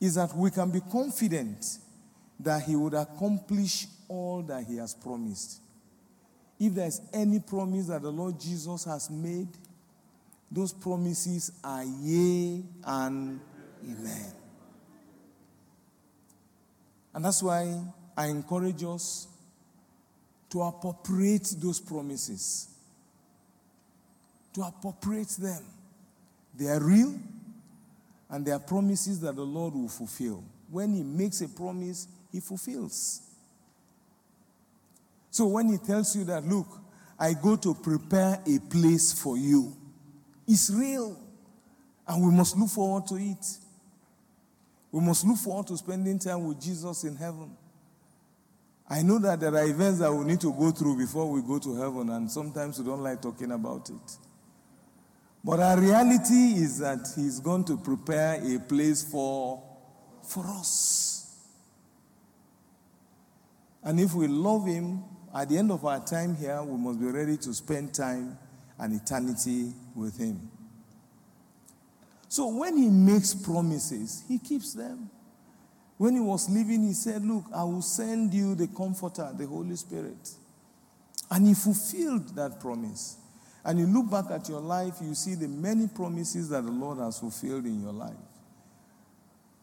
is 0.00 0.14
that 0.14 0.34
we 0.34 0.50
can 0.50 0.70
be 0.70 0.80
confident 0.80 1.78
that 2.40 2.62
He 2.62 2.76
would 2.76 2.94
accomplish 2.94 3.86
all 4.08 4.42
that 4.42 4.64
He 4.64 4.76
has 4.76 4.94
promised. 4.94 5.60
If 6.58 6.74
there's 6.74 7.00
any 7.12 7.40
promise 7.40 7.88
that 7.88 8.02
the 8.02 8.10
Lord 8.10 8.38
Jesus 8.40 8.84
has 8.84 9.10
made, 9.10 9.48
those 10.54 10.72
promises 10.72 11.50
are 11.64 11.82
yea 11.82 12.62
and 12.84 13.40
amen. 13.82 14.32
And 17.12 17.24
that's 17.24 17.42
why 17.42 17.80
I 18.16 18.26
encourage 18.26 18.84
us 18.84 19.28
to 20.50 20.62
appropriate 20.62 21.54
those 21.58 21.80
promises, 21.80 22.68
to 24.52 24.62
appropriate 24.62 25.30
them. 25.30 25.62
They 26.56 26.68
are 26.68 26.80
real, 26.80 27.18
and 28.30 28.46
they 28.46 28.52
are 28.52 28.60
promises 28.60 29.20
that 29.20 29.34
the 29.34 29.42
Lord 29.42 29.74
will 29.74 29.88
fulfill. 29.88 30.44
When 30.70 30.94
He 30.94 31.02
makes 31.02 31.40
a 31.40 31.48
promise, 31.48 32.06
He 32.30 32.38
fulfills. 32.38 33.22
So 35.30 35.46
when 35.46 35.68
He 35.68 35.78
tells 35.78 36.14
you 36.14 36.22
that, 36.24 36.44
look, 36.44 36.68
I 37.18 37.34
go 37.34 37.56
to 37.56 37.74
prepare 37.74 38.40
a 38.46 38.58
place 38.70 39.12
for 39.12 39.36
you, 39.36 39.76
it's 40.46 40.70
real. 40.70 41.18
And 42.06 42.24
we 42.24 42.30
must 42.34 42.56
look 42.56 42.68
forward 42.68 43.06
to 43.08 43.16
it. 43.16 43.46
We 44.92 45.00
must 45.00 45.26
look 45.26 45.38
forward 45.38 45.66
to 45.68 45.76
spending 45.76 46.18
time 46.18 46.46
with 46.46 46.60
Jesus 46.60 47.04
in 47.04 47.16
heaven. 47.16 47.56
I 48.88 49.02
know 49.02 49.18
that 49.18 49.40
there 49.40 49.54
are 49.54 49.66
events 49.66 50.00
that 50.00 50.12
we 50.12 50.24
need 50.24 50.40
to 50.42 50.52
go 50.52 50.70
through 50.70 50.98
before 50.98 51.30
we 51.30 51.40
go 51.40 51.58
to 51.58 51.74
heaven, 51.76 52.10
and 52.10 52.30
sometimes 52.30 52.78
we 52.78 52.84
don't 52.84 53.02
like 53.02 53.22
talking 53.22 53.50
about 53.50 53.88
it. 53.88 54.18
But 55.42 55.60
our 55.60 55.80
reality 55.80 56.54
is 56.62 56.78
that 56.78 57.06
He's 57.16 57.40
going 57.40 57.64
to 57.64 57.76
prepare 57.78 58.40
a 58.44 58.58
place 58.60 59.02
for, 59.02 59.62
for 60.22 60.44
us. 60.46 61.34
And 63.82 64.00
if 64.00 64.14
we 64.14 64.26
love 64.26 64.66
Him, 64.66 65.02
at 65.34 65.48
the 65.48 65.58
end 65.58 65.72
of 65.72 65.84
our 65.84 65.98
time 66.04 66.36
here, 66.36 66.62
we 66.62 66.78
must 66.78 67.00
be 67.00 67.06
ready 67.06 67.36
to 67.38 67.52
spend 67.52 67.94
time 67.94 68.38
and 68.78 69.00
eternity 69.00 69.72
with 69.94 70.18
Him. 70.18 70.50
So 72.28 72.48
when 72.48 72.76
He 72.76 72.88
makes 72.88 73.34
promises, 73.34 74.24
He 74.28 74.38
keeps 74.38 74.72
them. 74.72 75.10
When 75.96 76.14
he 76.14 76.20
was 76.20 76.50
leaving, 76.50 76.82
he 76.82 76.92
said, 76.92 77.24
Look, 77.24 77.44
I 77.54 77.62
will 77.62 77.82
send 77.82 78.34
you 78.34 78.54
the 78.54 78.66
Comforter, 78.66 79.30
the 79.36 79.46
Holy 79.46 79.76
Spirit. 79.76 80.30
And 81.30 81.46
he 81.46 81.54
fulfilled 81.54 82.34
that 82.36 82.60
promise. 82.60 83.16
And 83.64 83.78
you 83.78 83.86
look 83.86 84.10
back 84.10 84.30
at 84.30 84.48
your 84.48 84.60
life, 84.60 84.94
you 85.00 85.14
see 85.14 85.34
the 85.34 85.48
many 85.48 85.88
promises 85.88 86.50
that 86.50 86.64
the 86.64 86.70
Lord 86.70 86.98
has 86.98 87.18
fulfilled 87.18 87.64
in 87.64 87.80
your 87.80 87.92
life. 87.92 88.12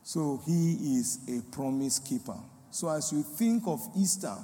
So 0.04 0.42
he 0.46 0.98
is 0.98 1.20
a 1.28 1.42
promise 1.54 2.00
keeper. 2.00 2.38
So 2.72 2.90
as 2.90 3.12
you 3.12 3.22
think 3.22 3.64
of 3.68 3.80
Easter, 3.96 4.36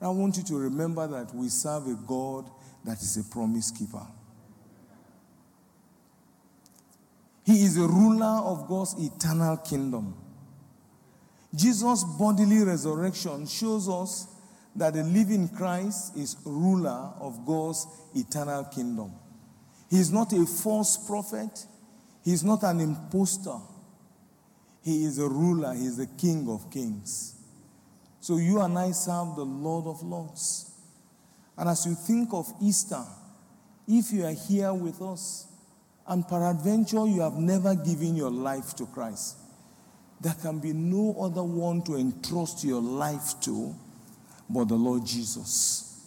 I 0.00 0.08
want 0.08 0.36
you 0.36 0.42
to 0.42 0.56
remember 0.56 1.06
that 1.06 1.34
we 1.34 1.48
serve 1.48 1.86
a 1.86 1.94
God 2.06 2.50
that 2.84 3.00
is 3.00 3.16
a 3.16 3.24
promise 3.24 3.70
keeper. 3.70 4.06
He 7.44 7.64
is 7.64 7.76
a 7.76 7.86
ruler 7.86 8.40
of 8.44 8.68
God's 8.68 8.94
eternal 8.98 9.58
kingdom. 9.58 10.14
Jesus' 11.54 12.04
bodily 12.18 12.64
resurrection 12.64 13.46
shows 13.46 13.88
us 13.88 14.28
that 14.76 14.94
the 14.94 15.02
living 15.04 15.48
Christ 15.48 16.16
is 16.16 16.36
ruler 16.44 17.12
of 17.20 17.46
God's 17.46 17.86
eternal 18.14 18.64
kingdom. 18.64 19.12
He 19.90 20.00
is 20.00 20.10
not 20.10 20.32
a 20.32 20.44
false 20.46 20.96
prophet, 20.96 21.66
he 22.24 22.32
is 22.32 22.42
not 22.42 22.62
an 22.62 22.80
impostor. 22.80 23.58
He 24.82 25.04
is 25.04 25.18
a 25.18 25.26
ruler, 25.28 25.72
he 25.72 25.86
is 25.86 25.96
the 25.96 26.06
King 26.06 26.46
of 26.48 26.70
kings. 26.70 27.36
So 28.20 28.36
you 28.36 28.60
and 28.60 28.78
I 28.78 28.90
serve 28.90 29.36
the 29.36 29.44
Lord 29.44 29.86
of 29.86 30.02
lords. 30.02 30.73
And 31.56 31.68
as 31.68 31.86
you 31.86 31.94
think 31.94 32.32
of 32.32 32.52
Easter, 32.60 33.04
if 33.86 34.12
you 34.12 34.24
are 34.24 34.32
here 34.32 34.72
with 34.72 35.00
us, 35.00 35.46
and 36.06 36.26
peradventure 36.28 37.06
you 37.06 37.20
have 37.20 37.34
never 37.34 37.74
given 37.74 38.14
your 38.14 38.30
life 38.30 38.74
to 38.76 38.86
Christ, 38.86 39.36
there 40.20 40.34
can 40.40 40.58
be 40.58 40.72
no 40.72 41.16
other 41.20 41.42
one 41.42 41.82
to 41.84 41.96
entrust 41.96 42.64
your 42.64 42.80
life 42.80 43.40
to 43.42 43.74
but 44.48 44.68
the 44.68 44.74
Lord 44.74 45.06
Jesus. 45.06 46.06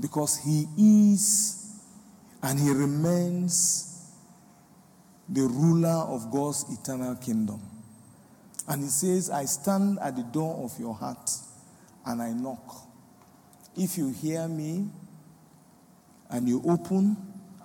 Because 0.00 0.38
he 0.38 0.66
is 0.78 1.80
and 2.42 2.58
he 2.58 2.70
remains 2.70 4.10
the 5.28 5.42
ruler 5.42 5.88
of 5.88 6.30
God's 6.30 6.64
eternal 6.70 7.14
kingdom. 7.16 7.60
And 8.68 8.82
he 8.82 8.88
says, 8.88 9.30
I 9.30 9.44
stand 9.44 9.98
at 10.00 10.16
the 10.16 10.22
door 10.22 10.64
of 10.64 10.78
your 10.78 10.94
heart 10.94 11.30
and 12.06 12.22
I 12.22 12.32
knock. 12.32 12.81
If 13.76 13.96
you 13.96 14.10
hear 14.10 14.46
me 14.48 14.86
and 16.30 16.48
you 16.48 16.62
open, 16.66 17.16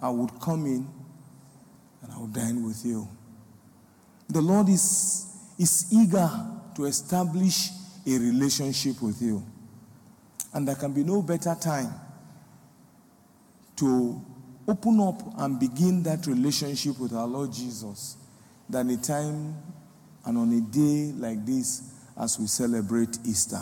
I 0.01 0.09
would 0.09 0.39
come 0.39 0.65
in 0.65 0.87
and 2.01 2.11
I 2.13 2.17
will 2.17 2.27
dine 2.27 2.63
with 2.65 2.85
you. 2.85 3.07
The 4.29 4.41
Lord 4.41 4.69
is, 4.69 5.25
is 5.57 5.87
eager 5.91 6.29
to 6.75 6.85
establish 6.85 7.69
a 8.05 8.11
relationship 8.17 9.01
with 9.01 9.21
you. 9.21 9.43
And 10.53 10.67
there 10.67 10.75
can 10.75 10.93
be 10.93 11.03
no 11.03 11.21
better 11.21 11.55
time 11.59 11.93
to 13.77 14.21
open 14.67 14.99
up 14.99 15.21
and 15.39 15.59
begin 15.59 16.03
that 16.03 16.27
relationship 16.27 16.99
with 16.99 17.13
our 17.13 17.27
Lord 17.27 17.53
Jesus 17.53 18.17
than 18.69 18.89
a 18.89 18.97
time 18.97 19.55
and 20.25 20.37
on 20.37 20.51
a 20.51 20.61
day 20.61 21.13
like 21.17 21.45
this 21.45 21.93
as 22.19 22.37
we 22.39 22.47
celebrate 22.47 23.17
Easter. 23.25 23.61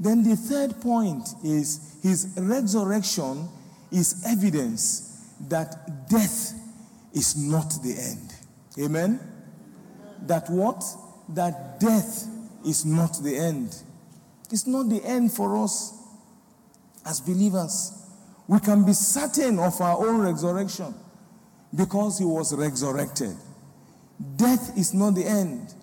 Then 0.00 0.22
the 0.22 0.34
third 0.34 0.80
point 0.80 1.28
is 1.44 1.98
his 2.02 2.34
resurrection 2.38 3.48
is 3.92 4.24
evidence 4.26 5.34
that 5.48 6.08
death 6.08 6.54
is 7.12 7.36
not 7.36 7.70
the 7.82 7.94
end. 7.98 8.34
Amen? 8.82 9.20
That 10.26 10.48
what? 10.48 10.82
That 11.28 11.78
death 11.80 12.26
is 12.66 12.86
not 12.86 13.22
the 13.22 13.36
end. 13.36 13.76
It's 14.50 14.66
not 14.66 14.88
the 14.88 15.04
end 15.04 15.32
for 15.32 15.62
us 15.62 15.92
as 17.04 17.20
believers. 17.20 17.92
We 18.48 18.58
can 18.60 18.84
be 18.84 18.94
certain 18.94 19.58
of 19.58 19.80
our 19.82 19.98
own 20.06 20.20
resurrection 20.22 20.94
because 21.74 22.18
he 22.18 22.24
was 22.24 22.54
resurrected. 22.54 23.36
Death 24.36 24.76
is 24.78 24.94
not 24.94 25.14
the 25.14 25.24
end. 25.24 25.74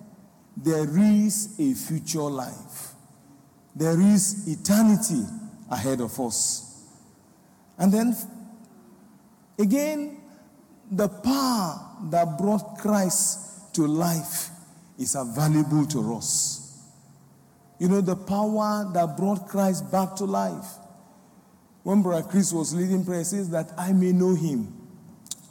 There 0.57 0.97
is 0.97 1.55
a 1.59 1.73
future 1.73 2.21
life. 2.21 2.86
There 3.77 4.01
is 4.01 4.47
eternity 4.47 5.23
ahead 5.69 6.01
of 6.01 6.19
us. 6.19 6.81
And 7.77 7.93
then, 7.93 8.15
again, 9.59 10.19
the 10.89 11.07
power 11.07 11.79
that 12.09 12.39
brought 12.39 12.79
Christ 12.79 13.75
to 13.75 13.85
life 13.85 14.49
is 14.97 15.13
available 15.13 15.85
to 15.87 16.15
us. 16.15 16.81
You 17.77 17.87
know, 17.87 18.01
the 18.01 18.15
power 18.15 18.89
that 18.95 19.15
brought 19.15 19.47
Christ 19.47 19.91
back 19.91 20.15
to 20.15 20.25
life. 20.25 20.65
When 21.83 22.01
Brother 22.01 22.27
Chris 22.27 22.51
was 22.51 22.73
leading 22.73 23.05
prayer, 23.05 23.23
says 23.23 23.47
that 23.51 23.71
I 23.77 23.93
may 23.93 24.11
know 24.11 24.33
him 24.33 24.73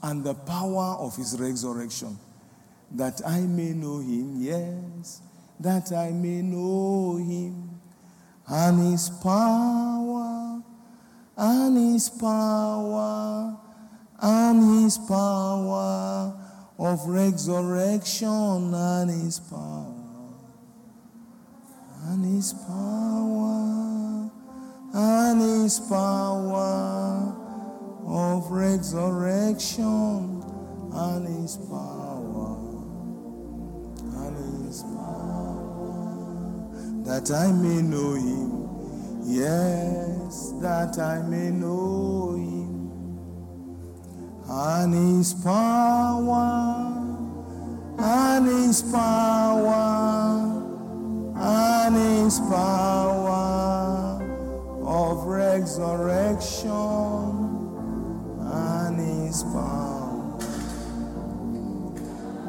and 0.02 0.24
the 0.24 0.34
power 0.34 0.96
of 0.98 1.14
his 1.14 1.38
resurrection. 1.38 2.18
That 2.90 3.20
I 3.24 3.40
may 3.42 3.72
know 3.72 4.00
him, 4.00 4.42
yes, 4.42 5.20
that 5.60 5.92
I 5.92 6.10
may 6.10 6.42
know 6.42 7.18
him 7.18 7.75
and 8.48 8.92
his 8.92 9.10
power, 9.22 10.62
and 11.36 11.92
his 11.92 12.08
power, 12.08 13.56
and 14.22 14.82
his 14.82 14.98
power 14.98 16.34
of 16.78 17.06
resurrection, 17.06 18.74
and 18.74 19.10
his 19.10 19.40
power 19.40 19.96
and 22.08 22.24
His 22.24 22.52
power, 22.52 24.30
and 24.94 25.40
His 25.40 25.80
power 25.80 27.34
of 28.06 28.50
resurrection, 28.50 30.42
and 30.92 31.42
His 31.42 31.56
power, 31.56 31.95
that 37.06 37.30
I 37.30 37.52
may 37.52 37.82
know 37.82 38.14
Him, 38.14 38.68
yes, 39.24 40.52
that 40.60 40.98
I 40.98 41.22
may 41.22 41.50
know 41.50 42.34
Him, 42.34 42.90
and 44.48 45.18
His 45.18 45.32
power, 45.34 46.92
and 47.98 48.46
His 48.46 48.82
power 48.82 50.56
and 51.38 51.94
his 51.96 52.40
power 52.40 54.20
of 54.82 55.24
resurrection. 55.24 56.72
And 58.48 58.98
his 58.98 59.42
power 59.42 60.38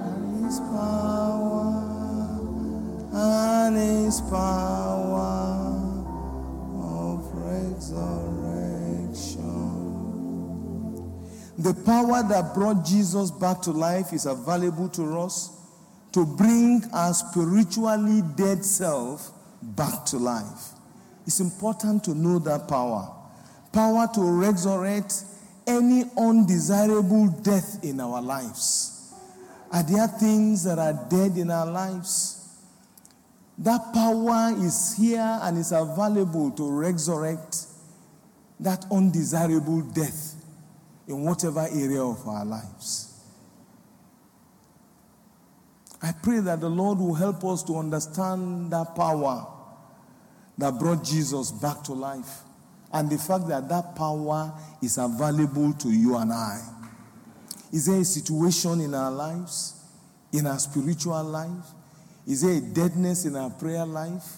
and 0.03 0.45
his 0.45 0.59
power 0.59 1.36
and 3.19 3.75
his 3.75 4.21
power 4.21 5.73
of 6.83 7.25
resurrection. 7.33 7.87
The 11.57 11.73
power 11.83 12.21
that 12.29 12.53
brought 12.53 12.85
Jesus 12.85 13.31
back 13.31 13.61
to 13.63 13.71
life 13.71 14.13
is 14.13 14.27
available 14.27 14.87
to 14.89 15.19
us 15.19 15.49
to 16.11 16.25
bring 16.25 16.83
our 16.93 17.13
spiritually 17.13 18.21
dead 18.35 18.63
self 18.63 19.31
back 19.63 20.05
to 20.05 20.17
life. 20.17 20.73
It's 21.25 21.39
important 21.39 22.03
to 22.05 22.13
know 22.13 22.37
that 22.39 22.67
power. 22.67 23.11
Power 23.73 24.07
to 24.13 24.21
resurrect 24.21 25.23
any 25.65 26.03
undesirable 26.17 27.27
death 27.41 27.83
in 27.83 27.99
our 27.99 28.21
lives. 28.21 29.13
Are 29.71 29.83
there 29.83 30.07
things 30.07 30.63
that 30.63 30.77
are 30.79 30.93
dead 31.09 31.35
in 31.35 31.49
our 31.49 31.65
lives? 31.65 32.36
That 33.59 33.93
power 33.93 34.53
is 34.57 34.95
here 34.97 35.39
and 35.41 35.57
is 35.57 35.71
available 35.71 36.51
to 36.51 36.69
resurrect 36.69 37.65
that 38.59 38.85
undesirable 38.91 39.81
death 39.81 40.35
in 41.07 41.23
whatever 41.23 41.67
area 41.71 42.01
of 42.01 42.27
our 42.27 42.45
lives. 42.45 43.13
I 46.01 46.11
pray 46.11 46.39
that 46.41 46.61
the 46.61 46.69
Lord 46.69 46.99
will 46.99 47.15
help 47.15 47.43
us 47.45 47.63
to 47.63 47.77
understand 47.77 48.71
that 48.71 48.95
power 48.95 49.47
that 50.57 50.79
brought 50.79 51.03
Jesus 51.03 51.51
back 51.51 51.83
to 51.83 51.93
life 51.93 52.41
and 52.93 53.09
the 53.09 53.17
fact 53.17 53.47
that 53.47 53.67
that 53.69 53.95
power 53.95 54.53
is 54.81 54.97
available 54.97 55.73
to 55.73 55.89
you 55.89 56.17
and 56.17 56.31
I. 56.31 56.59
Is 57.73 57.87
there 57.87 57.99
a 57.99 58.05
situation 58.05 58.81
in 58.81 58.93
our 58.93 59.11
lives, 59.11 59.83
in 60.31 60.45
our 60.45 60.59
spiritual 60.59 61.23
life? 61.23 61.65
Is 62.27 62.41
there 62.41 62.57
a 62.57 62.61
deadness 62.61 63.25
in 63.25 63.35
our 63.35 63.49
prayer 63.49 63.85
life? 63.85 64.37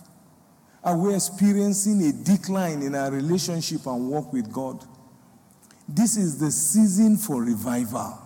Are 0.83 0.97
we 0.97 1.13
experiencing 1.13 2.01
a 2.03 2.13
decline 2.13 2.81
in 2.81 2.95
our 2.95 3.11
relationship 3.11 3.85
and 3.85 4.09
work 4.09 4.31
with 4.31 4.51
God? 4.51 4.85
This 5.87 6.15
is 6.15 6.39
the 6.39 6.51
season 6.51 7.17
for 7.17 7.43
revival. 7.43 8.17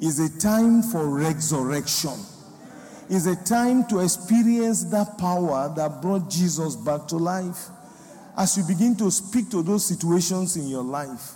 Is 0.00 0.18
a 0.18 0.40
time 0.40 0.82
for 0.82 1.06
resurrection 1.08 2.18
is 3.12 3.26
a 3.26 3.36
time 3.44 3.86
to 3.88 3.98
experience 4.00 4.84
that 4.84 5.18
power 5.18 5.70
that 5.76 6.00
brought 6.00 6.30
Jesus 6.30 6.76
back 6.76 7.06
to 7.08 7.16
life. 7.16 7.68
As 8.38 8.56
you 8.56 8.64
begin 8.64 8.96
to 8.96 9.10
speak 9.10 9.50
to 9.50 9.62
those 9.62 9.84
situations 9.84 10.56
in 10.56 10.66
your 10.66 10.82
life 10.82 11.32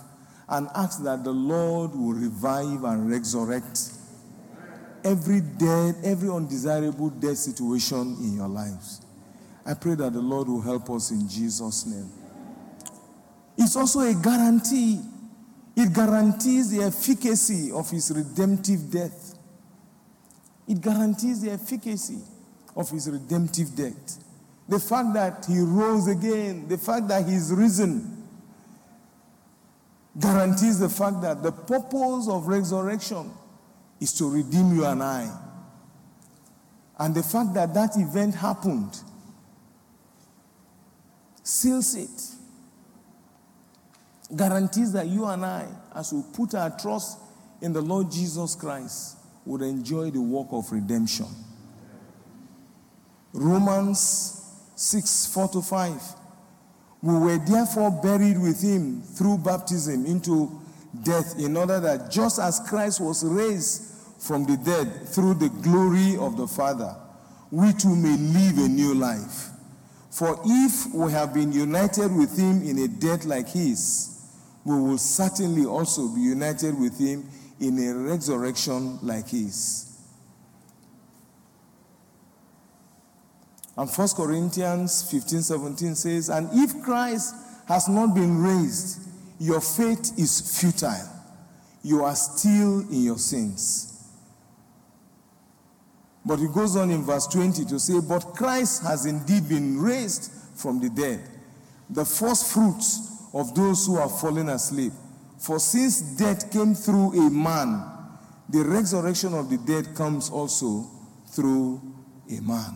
and 0.49 0.67
ask 0.73 1.03
that 1.03 1.23
the 1.23 1.31
Lord 1.31 1.91
will 1.91 2.13
revive 2.13 2.83
and 2.83 3.07
resurrect 3.07 3.91
every 5.07 5.39
dead, 5.41 5.95
every 6.03 6.29
undesirable 6.29 7.09
dead 7.09 7.37
situation 7.37 8.17
in 8.19 8.35
your 8.35 8.47
lives. 8.49 9.01
I 9.65 9.73
pray 9.73 9.95
that 9.95 10.11
the 10.11 10.19
Lord 10.19 10.49
will 10.49 10.61
help 10.61 10.89
us 10.89 11.11
in 11.11 11.27
Jesus' 11.27 11.85
name. 11.85 12.09
It's 13.57 13.75
also 13.75 14.01
a 14.01 14.13
guarantee. 14.13 14.99
It 15.75 15.93
guarantees 15.93 16.71
the 16.71 16.83
efficacy 16.83 17.71
of 17.71 17.89
his 17.89 18.11
redemptive 18.11 18.91
death. 18.91 19.35
It 20.67 20.81
guarantees 20.81 21.41
the 21.41 21.51
efficacy 21.51 22.19
of 22.75 22.89
his 22.89 23.09
redemptive 23.09 23.75
death. 23.75 24.23
The 24.67 24.79
fact 24.79 25.13
that 25.13 25.45
he 25.47 25.59
rose 25.59 26.07
again, 26.07 26.67
the 26.67 26.77
fact 26.77 27.07
that 27.07 27.25
he's 27.25 27.53
risen, 27.53 28.27
guarantees 30.19 30.79
the 30.79 30.89
fact 30.89 31.21
that 31.21 31.43
the 31.43 31.51
purpose 31.51 32.27
of 32.27 32.47
resurrection 32.47 33.31
is 33.99 34.13
to 34.13 34.29
redeem 34.29 34.75
you 34.75 34.85
and 34.85 35.01
I. 35.01 35.31
And 36.99 37.13
the 37.13 37.23
fact 37.23 37.53
that 37.53 37.73
that 37.73 37.95
event 37.95 38.35
happened 38.35 38.99
seals 41.43 41.95
it, 41.95 42.35
guarantees 44.35 44.91
that 44.93 45.07
you 45.07 45.25
and 45.25 45.45
I, 45.45 45.67
as 45.95 46.11
we 46.11 46.23
put 46.33 46.55
our 46.55 46.75
trust 46.77 47.19
in 47.61 47.73
the 47.73 47.81
Lord 47.81 48.11
Jesus 48.11 48.55
Christ, 48.55 49.17
would 49.45 49.61
enjoy 49.61 50.11
the 50.11 50.21
work 50.21 50.47
of 50.51 50.71
redemption. 50.71 51.27
Romans 53.33 54.43
6 54.75 55.27
4 55.33 55.47
to 55.49 55.61
5. 55.61 56.01
We 57.01 57.13
were 57.13 57.37
therefore 57.37 57.91
buried 57.91 58.39
with 58.41 58.61
him 58.61 59.01
through 59.01 59.37
baptism 59.39 60.05
into 60.05 60.59
death, 61.03 61.39
in 61.39 61.57
order 61.57 61.79
that 61.79 62.11
just 62.11 62.39
as 62.39 62.59
Christ 62.67 63.01
was 63.01 63.23
raised 63.23 63.93
from 64.19 64.45
the 64.45 64.57
dead 64.57 65.07
through 65.09 65.35
the 65.35 65.49
glory 65.49 66.17
of 66.17 66.37
the 66.37 66.47
Father, 66.47 66.95
we 67.51 67.73
too 67.73 67.95
may 67.95 68.17
live 68.17 68.57
a 68.57 68.67
new 68.67 68.93
life. 68.93 69.49
For 70.11 70.39
if 70.43 70.93
we 70.93 71.11
have 71.11 71.33
been 71.33 71.51
united 71.51 72.15
with 72.15 72.37
him 72.37 72.63
in 72.63 72.79
a 72.79 72.87
death 72.87 73.25
like 73.25 73.49
his, 73.49 74.13
we 74.65 74.75
will 74.75 74.97
certainly 74.97 75.65
also 75.65 76.07
be 76.09 76.21
united 76.21 76.77
with 76.79 76.99
him 76.99 77.29
in 77.59 77.77
a 77.79 77.93
resurrection 77.93 78.99
like 79.01 79.29
his. 79.29 79.87
And 83.77 83.89
1 83.89 84.07
Corinthians 84.15 85.09
15 85.11 85.41
17 85.43 85.95
says, 85.95 86.29
And 86.29 86.49
if 86.51 86.83
Christ 86.83 87.35
has 87.67 87.87
not 87.87 88.15
been 88.15 88.41
raised, 88.41 89.07
your 89.39 89.61
faith 89.61 90.17
is 90.17 90.59
futile. 90.59 91.09
You 91.83 92.03
are 92.03 92.15
still 92.15 92.81
in 92.89 93.03
your 93.03 93.17
sins. 93.17 93.93
But 96.25 96.39
it 96.41 96.53
goes 96.53 96.75
on 96.75 96.89
in 96.89 97.03
verse 97.03 97.27
20 97.27 97.65
to 97.65 97.79
say, 97.79 97.99
But 98.01 98.33
Christ 98.35 98.83
has 98.83 99.05
indeed 99.05 99.47
been 99.47 99.79
raised 99.79 100.31
from 100.55 100.81
the 100.81 100.89
dead, 100.89 101.21
the 101.89 102.03
first 102.03 102.51
fruits 102.51 103.29
of 103.33 103.55
those 103.55 103.85
who 103.85 103.97
have 103.97 104.19
fallen 104.19 104.49
asleep. 104.49 104.91
For 105.37 105.59
since 105.59 106.01
death 106.01 106.51
came 106.51 106.73
through 106.73 107.27
a 107.27 107.29
man, 107.29 107.85
the 108.49 108.63
resurrection 108.63 109.33
of 109.33 109.49
the 109.49 109.57
dead 109.57 109.95
comes 109.95 110.29
also 110.29 110.85
through 111.27 111.81
a 112.29 112.41
man. 112.41 112.75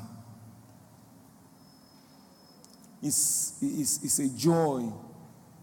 It's, 3.02 3.58
it's, 3.62 4.04
it's 4.04 4.20
a 4.20 4.30
joy 4.30 4.92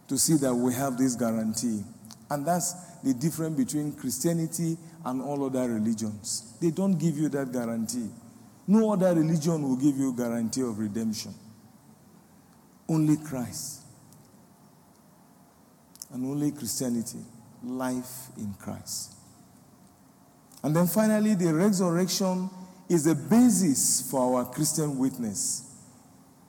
to 0.09 0.18
see 0.18 0.37
that 0.38 0.55
we 0.55 0.75
have 0.75 0.97
this 0.97 1.14
guarantee. 1.14 1.85
And 2.31 2.44
that's 2.44 2.75
the 3.03 3.14
difference 3.14 3.57
between 3.57 3.92
Christianity 3.92 4.77
and 5.05 5.23
all 5.23 5.44
other 5.44 5.68
religions. 5.68 6.55
They 6.61 6.71
don't 6.71 6.99
give 6.99 7.16
you 7.16 7.29
that 7.31 7.53
guarantee. 7.53 8.09
No 8.66 8.92
other 8.92 9.14
religion 9.14 9.62
will 9.62 9.77
give 9.77 9.97
you 9.97 10.12
guarantee 10.14 10.62
of 10.62 10.79
redemption. 10.79 11.35
Only 12.88 13.16
Christ. 13.16 13.83
And 16.12 16.25
only 16.25 16.51
Christianity. 16.53 17.21
Life 17.62 18.29
in 18.37 18.55
Christ. 18.55 19.14
And 20.62 20.75
then 20.75 20.87
finally, 20.87 21.35
the 21.35 21.55
resurrection 21.55 22.51
is 22.88 23.05
the 23.05 23.14
basis 23.14 24.11
for 24.11 24.38
our 24.38 24.44
Christian 24.47 24.99
witness. 24.99 25.64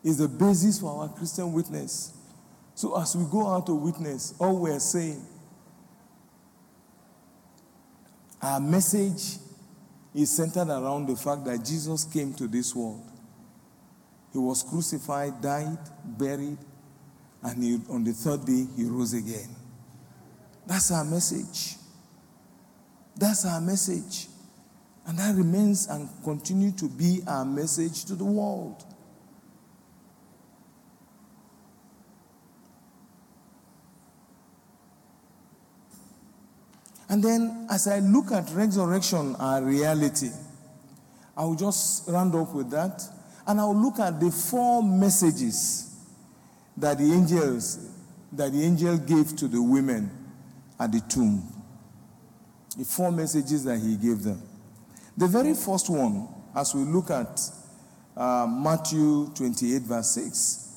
Is 0.04 0.17
the 0.17 0.28
basis 0.28 0.80
for 0.80 1.02
our 1.02 1.10
Christian 1.10 1.52
witness. 1.54 2.13
So 2.79 2.97
as 2.97 3.13
we 3.13 3.25
go 3.29 3.45
out 3.45 3.65
to 3.65 3.75
witness, 3.75 4.33
all 4.39 4.57
we're 4.57 4.79
saying, 4.79 5.21
our 8.41 8.61
message 8.61 9.35
is 10.15 10.33
centered 10.33 10.69
around 10.69 11.07
the 11.07 11.17
fact 11.17 11.43
that 11.43 11.65
Jesus 11.65 12.05
came 12.05 12.33
to 12.35 12.47
this 12.47 12.73
world. 12.73 13.03
He 14.31 14.39
was 14.39 14.63
crucified, 14.63 15.41
died, 15.41 15.77
buried, 16.05 16.57
and 17.43 17.61
he, 17.61 17.81
on 17.89 18.05
the 18.05 18.13
third 18.13 18.45
day 18.45 18.65
he 18.77 18.85
rose 18.85 19.13
again. 19.13 19.53
That's 20.65 20.89
our 20.91 21.03
message. 21.03 21.75
That's 23.17 23.45
our 23.45 23.59
message. 23.59 24.27
And 25.05 25.19
that 25.19 25.35
remains 25.35 25.87
and 25.87 26.07
continue 26.23 26.71
to 26.77 26.87
be 26.87 27.23
our 27.27 27.43
message 27.43 28.05
to 28.05 28.15
the 28.15 28.23
world. 28.23 28.85
And 37.10 37.24
then, 37.24 37.67
as 37.72 37.88
I 37.88 38.00
look 38.00 38.32
at 38.32 38.50
resurrection, 38.52 39.36
our 39.38 39.63
reality, 39.63 40.30
I 41.36 41.43
will 41.43 41.56
just 41.56 42.08
round 42.08 42.36
up 42.36 42.54
with 42.54 42.69
that. 42.69 43.02
And 43.48 43.60
I'll 43.60 43.76
look 43.76 44.00
at 44.00 44.19
the 44.19 44.30
four 44.30 44.84
messages 44.84 45.95
that 46.78 47.00
the 47.00 47.12
angels, 47.12 47.89
that 48.32 48.52
the 48.52 48.63
angel 48.63 48.98
gave 49.00 49.36
to 49.38 49.48
the 49.48 49.62
women 49.62 50.12
at 50.80 50.91
the 50.91 51.00
tomb. 51.02 51.41
The 52.78 52.86
four 52.86 53.12
messages 53.12 53.63
that 53.63 53.80
he 53.80 53.95
gave 53.95 54.22
them. 54.22 54.41
The 55.17 55.28
very 55.28 55.56
first 55.56 55.89
one, 55.89 56.28
as 56.56 56.76
we 56.76 56.82
look 56.82 57.10
at 57.10 57.41
uh, 58.15 58.45
Matthew 58.48 59.32
28, 59.34 59.82
verse 59.82 60.12
6, 60.12 60.69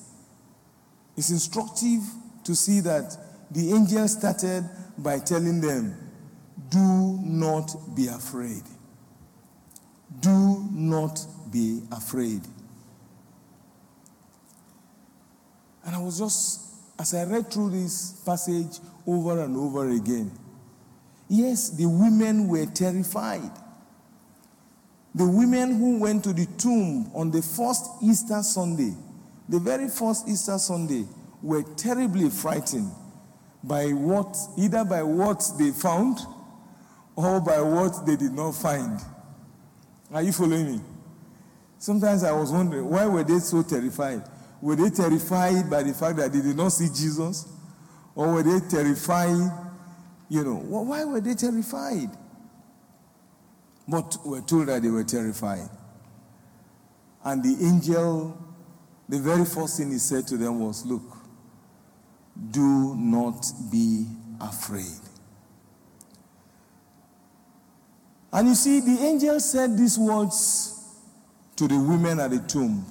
it's 1.15 1.29
instructive 1.29 2.01
to 2.43 2.55
see 2.55 2.79
that 2.79 3.15
the 3.51 3.71
angel 3.71 4.07
started 4.07 4.67
by 4.97 5.19
telling 5.19 5.61
them, 5.61 5.95
Do 6.73 7.19
not 7.21 7.95
be 7.95 8.07
afraid. 8.07 8.63
Do 10.19 10.67
not 10.71 11.23
be 11.51 11.83
afraid. 11.91 12.41
And 15.85 15.95
I 15.95 15.99
was 15.99 16.17
just, 16.17 16.61
as 16.97 17.13
I 17.13 17.25
read 17.25 17.51
through 17.51 17.69
this 17.69 18.13
passage 18.25 18.79
over 19.05 19.41
and 19.41 19.55
over 19.55 19.87
again, 19.91 20.31
yes, 21.27 21.69
the 21.69 21.85
women 21.85 22.47
were 22.47 22.65
terrified. 22.65 23.51
The 25.13 25.29
women 25.29 25.77
who 25.77 25.99
went 25.99 26.23
to 26.23 26.33
the 26.33 26.47
tomb 26.57 27.11
on 27.13 27.29
the 27.29 27.43
first 27.43 27.85
Easter 28.01 28.41
Sunday, 28.41 28.95
the 29.47 29.59
very 29.59 29.89
first 29.89 30.27
Easter 30.27 30.57
Sunday, 30.57 31.05
were 31.43 31.61
terribly 31.61 32.31
frightened 32.31 32.89
by 33.63 33.89
what, 33.89 34.35
either 34.57 34.83
by 34.83 35.03
what 35.03 35.43
they 35.59 35.69
found 35.69 36.17
or 37.15 37.41
by 37.41 37.61
what 37.61 38.05
they 38.05 38.15
did 38.15 38.33
not 38.33 38.51
find. 38.51 38.99
Are 40.11 40.21
you 40.21 40.31
following 40.31 40.73
me? 40.73 40.81
Sometimes 41.77 42.23
I 42.23 42.31
was 42.31 42.51
wondering, 42.51 42.89
why 42.89 43.05
were 43.05 43.23
they 43.23 43.39
so 43.39 43.61
terrified? 43.61 44.23
Were 44.61 44.75
they 44.75 44.89
terrified 44.89 45.69
by 45.69 45.83
the 45.83 45.93
fact 45.93 46.17
that 46.17 46.31
they 46.31 46.41
did 46.41 46.55
not 46.55 46.69
see 46.69 46.87
Jesus? 46.87 47.47
Or 48.15 48.33
were 48.33 48.43
they 48.43 48.65
terrified? 48.67 49.51
You 50.29 50.43
know, 50.43 50.55
why 50.55 51.03
were 51.03 51.19
they 51.19 51.33
terrified? 51.33 52.09
But 53.87 54.17
we're 54.23 54.41
told 54.41 54.67
that 54.67 54.81
they 54.81 54.89
were 54.89 55.03
terrified. 55.03 55.69
And 57.25 57.43
the 57.43 57.65
angel, 57.65 58.37
the 59.09 59.19
very 59.19 59.45
first 59.45 59.77
thing 59.77 59.91
he 59.91 59.97
said 59.97 60.25
to 60.27 60.37
them 60.37 60.59
was, 60.59 60.85
Look, 60.85 61.17
do 62.51 62.95
not 62.95 63.45
be 63.71 64.05
afraid. 64.39 64.99
And 68.33 68.47
you 68.47 68.55
see, 68.55 68.79
the 68.79 68.99
angel 69.03 69.39
said 69.39 69.77
these 69.77 69.97
words 69.97 70.73
to 71.55 71.67
the 71.67 71.77
women 71.79 72.19
at 72.19 72.31
the 72.31 72.39
tomb. 72.39 72.83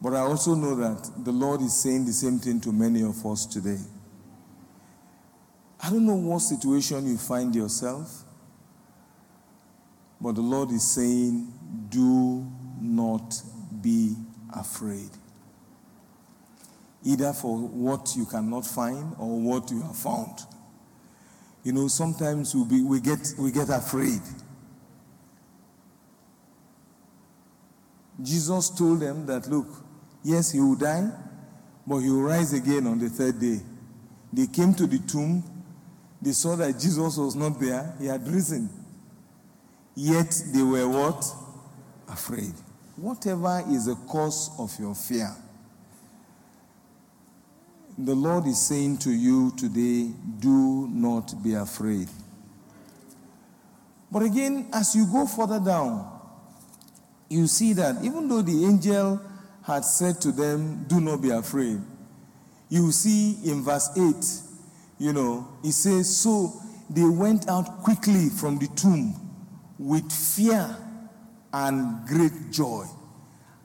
But 0.00 0.14
I 0.14 0.20
also 0.20 0.54
know 0.54 0.74
that 0.76 1.24
the 1.24 1.32
Lord 1.32 1.60
is 1.60 1.74
saying 1.74 2.06
the 2.06 2.12
same 2.12 2.38
thing 2.38 2.58
to 2.62 2.72
many 2.72 3.02
of 3.02 3.26
us 3.26 3.44
today. 3.44 3.78
I 5.82 5.90
don't 5.90 6.06
know 6.06 6.14
what 6.14 6.38
situation 6.38 7.06
you 7.06 7.18
find 7.18 7.54
yourself, 7.54 8.24
but 10.20 10.34
the 10.34 10.40
Lord 10.40 10.70
is 10.70 10.82
saying, 10.82 11.52
do 11.90 12.46
not 12.80 13.42
be 13.82 14.16
afraid. 14.54 15.10
Either 17.04 17.32
for 17.32 17.58
what 17.58 18.14
you 18.16 18.24
cannot 18.24 18.66
find 18.66 19.14
or 19.18 19.38
what 19.40 19.70
you 19.70 19.82
have 19.82 19.96
found. 19.96 20.40
You 21.68 21.74
know, 21.74 21.86
sometimes 21.86 22.54
we, 22.54 22.80
we, 22.80 22.98
get, 22.98 23.34
we 23.38 23.52
get 23.52 23.68
afraid. 23.68 24.22
Jesus 28.22 28.70
told 28.70 29.00
them 29.00 29.26
that, 29.26 29.46
look, 29.48 29.66
yes, 30.24 30.50
he 30.50 30.60
will 30.60 30.76
die, 30.76 31.10
but 31.86 31.98
he 31.98 32.08
will 32.08 32.22
rise 32.22 32.54
again 32.54 32.86
on 32.86 32.98
the 32.98 33.10
third 33.10 33.38
day. 33.38 33.60
They 34.32 34.46
came 34.46 34.72
to 34.76 34.86
the 34.86 34.98
tomb, 35.00 35.44
they 36.22 36.32
saw 36.32 36.56
that 36.56 36.72
Jesus 36.72 37.18
was 37.18 37.36
not 37.36 37.60
there, 37.60 37.94
he 38.00 38.06
had 38.06 38.26
risen. 38.26 38.70
Yet 39.94 40.42
they 40.54 40.62
were 40.62 40.88
what? 40.88 41.22
Afraid. 42.08 42.54
Whatever 42.96 43.62
is 43.68 43.84
the 43.84 43.96
cause 44.10 44.52
of 44.58 44.72
your 44.80 44.94
fear, 44.94 45.36
the 47.98 48.14
Lord 48.14 48.46
is 48.46 48.60
saying 48.60 48.98
to 48.98 49.10
you 49.10 49.50
today, 49.56 50.12
do 50.38 50.88
not 50.88 51.42
be 51.42 51.54
afraid. 51.54 52.08
But 54.10 54.22
again, 54.22 54.68
as 54.72 54.94
you 54.94 55.04
go 55.06 55.26
further 55.26 55.58
down, 55.58 56.08
you 57.28 57.48
see 57.48 57.72
that 57.72 57.96
even 58.04 58.28
though 58.28 58.42
the 58.42 58.64
angel 58.64 59.20
had 59.62 59.84
said 59.84 60.20
to 60.22 60.32
them, 60.32 60.84
Do 60.88 61.00
not 61.00 61.20
be 61.20 61.30
afraid, 61.30 61.80
you 62.68 62.92
see 62.92 63.36
in 63.44 63.62
verse 63.64 63.90
8, 63.96 64.14
you 64.98 65.12
know, 65.12 65.48
he 65.62 65.72
says, 65.72 66.16
So 66.16 66.52
they 66.88 67.04
went 67.04 67.48
out 67.48 67.82
quickly 67.82 68.28
from 68.28 68.58
the 68.58 68.68
tomb 68.68 69.14
with 69.78 70.10
fear 70.10 70.74
and 71.52 72.06
great 72.06 72.50
joy 72.52 72.84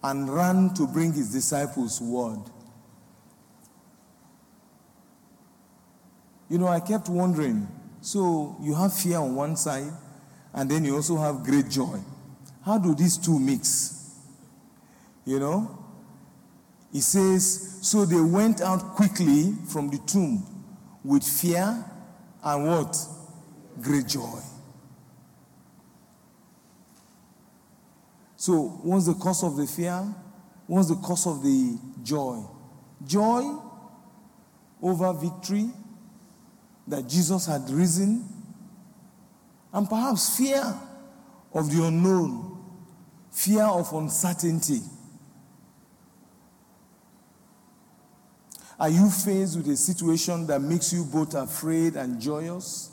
and 0.04 0.34
ran 0.34 0.74
to 0.74 0.88
bring 0.88 1.14
his 1.14 1.32
disciples 1.32 2.02
word. 2.02 2.40
You 6.54 6.60
know, 6.60 6.68
I 6.68 6.82
kept 6.82 7.10
wondering 7.10 7.68
so 8.00 8.56
you 8.62 8.76
have 8.76 8.94
fear 8.94 9.18
on 9.18 9.34
one 9.34 9.56
side, 9.56 9.92
and 10.54 10.70
then 10.70 10.86
you 10.86 10.96
also 10.96 11.18
have 11.18 11.44
great 11.44 11.68
joy. 11.68 11.98
How 12.64 12.78
do 12.78 12.94
these 12.94 13.18
two 13.18 13.40
mix? 13.40 14.14
You 15.26 15.40
know? 15.40 15.84
He 16.92 17.02
says, 17.02 17.80
So 17.82 18.06
they 18.06 18.22
went 18.22 18.62
out 18.62 18.94
quickly 18.94 19.56
from 19.68 19.90
the 19.90 19.98
tomb 20.06 20.46
with 21.04 21.24
fear 21.24 21.84
and 22.44 22.68
what? 22.68 22.98
Great 23.82 24.06
joy. 24.06 24.40
So, 28.36 28.80
what's 28.84 29.08
the 29.08 29.16
cause 29.16 29.44
of 29.44 29.58
the 29.58 29.66
fear? 29.66 30.06
What's 30.68 30.90
the 30.90 30.98
cause 30.98 31.26
of 31.26 31.42
the 31.42 31.80
joy? 32.04 32.44
Joy 33.08 33.58
over 34.84 35.14
victory 35.14 35.72
that 36.88 37.08
Jesus 37.08 37.46
had 37.46 37.70
risen, 37.70 38.28
and 39.72 39.90
perhaps 39.90 40.38
fear 40.38 40.64
of 41.54 41.72
the 41.72 41.84
unknown, 41.86 42.58
fear 43.32 43.64
of 43.64 43.92
uncertainty. 43.94 44.82
Are 48.80 48.90
you 48.90 49.10
faced 49.10 49.56
with 49.58 49.68
a 49.70 49.78
situation 49.78 50.46
that 50.48 50.62
makes 50.62 50.92
you 50.92 51.06
both 51.06 51.36
afraid 51.36 51.96
and 51.96 52.20
joyous? 52.20 52.92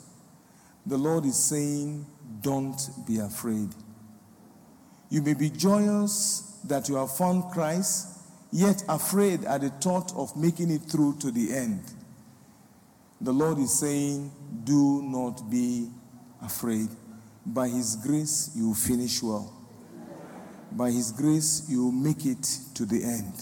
The 0.85 0.97
Lord 0.97 1.25
is 1.25 1.37
saying, 1.37 2.05
Don't 2.41 2.79
be 3.05 3.19
afraid. 3.19 3.69
You 5.09 5.21
may 5.21 5.33
be 5.33 5.49
joyous 5.49 6.59
that 6.63 6.87
you 6.87 6.95
have 6.95 7.15
found 7.15 7.51
Christ, 7.51 8.07
yet 8.51 8.83
afraid 8.87 9.43
at 9.43 9.61
the 9.61 9.69
thought 9.69 10.13
of 10.15 10.35
making 10.37 10.71
it 10.71 10.83
through 10.83 11.17
to 11.19 11.31
the 11.31 11.53
end. 11.53 11.81
The 13.21 13.31
Lord 13.31 13.59
is 13.59 13.77
saying, 13.77 14.31
Do 14.63 15.03
not 15.03 15.47
be 15.47 15.89
afraid. 16.41 16.89
By 17.45 17.67
His 17.69 17.95
grace, 17.95 18.49
you 18.55 18.69
will 18.69 18.73
finish 18.75 19.21
well. 19.21 19.53
By 20.71 20.89
His 20.89 21.11
grace, 21.11 21.67
you 21.69 21.85
will 21.85 21.91
make 21.91 22.25
it 22.25 22.41
to 22.73 22.85
the 22.85 23.03
end. 23.03 23.33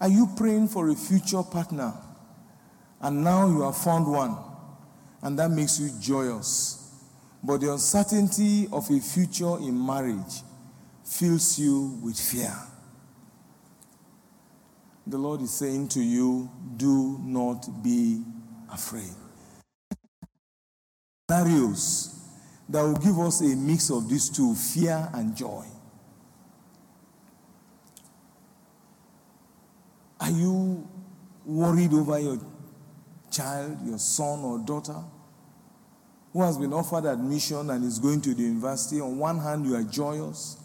Are 0.00 0.08
you 0.08 0.28
praying 0.36 0.68
for 0.68 0.88
a 0.88 0.94
future 0.96 1.42
partner 1.44 1.92
and 3.00 3.22
now 3.22 3.48
you 3.48 3.62
have 3.62 3.76
found 3.76 4.06
one 4.06 4.36
and 5.22 5.38
that 5.38 5.50
makes 5.50 5.78
you 5.78 5.90
joyous? 6.00 6.92
But 7.42 7.60
the 7.60 7.72
uncertainty 7.72 8.66
of 8.72 8.90
a 8.90 8.98
future 8.98 9.58
in 9.58 9.86
marriage 9.86 10.42
fills 11.04 11.58
you 11.58 11.98
with 12.02 12.18
fear. 12.18 12.52
The 15.08 15.16
Lord 15.16 15.40
is 15.40 15.50
saying 15.50 15.88
to 15.88 16.02
you, 16.02 16.50
do 16.76 17.18
not 17.22 17.82
be 17.82 18.22
afraid. 18.70 19.14
Scenarios 21.30 22.14
that 22.68 22.82
will 22.82 22.96
give 22.96 23.18
us 23.18 23.40
a 23.40 23.56
mix 23.56 23.90
of 23.90 24.06
these 24.06 24.28
two 24.28 24.54
fear 24.54 25.08
and 25.14 25.34
joy. 25.34 25.64
Are 30.20 30.30
you 30.30 30.86
worried 31.46 31.94
over 31.94 32.18
your 32.18 32.38
child, 33.30 33.78
your 33.86 33.98
son 33.98 34.40
or 34.40 34.58
daughter, 34.58 35.00
who 36.34 36.42
has 36.42 36.58
been 36.58 36.74
offered 36.74 37.06
admission 37.06 37.70
and 37.70 37.82
is 37.82 37.98
going 37.98 38.20
to 38.20 38.34
the 38.34 38.42
university? 38.42 39.00
On 39.00 39.16
one 39.16 39.38
hand, 39.38 39.64
you 39.64 39.74
are 39.74 39.84
joyous. 39.84 40.58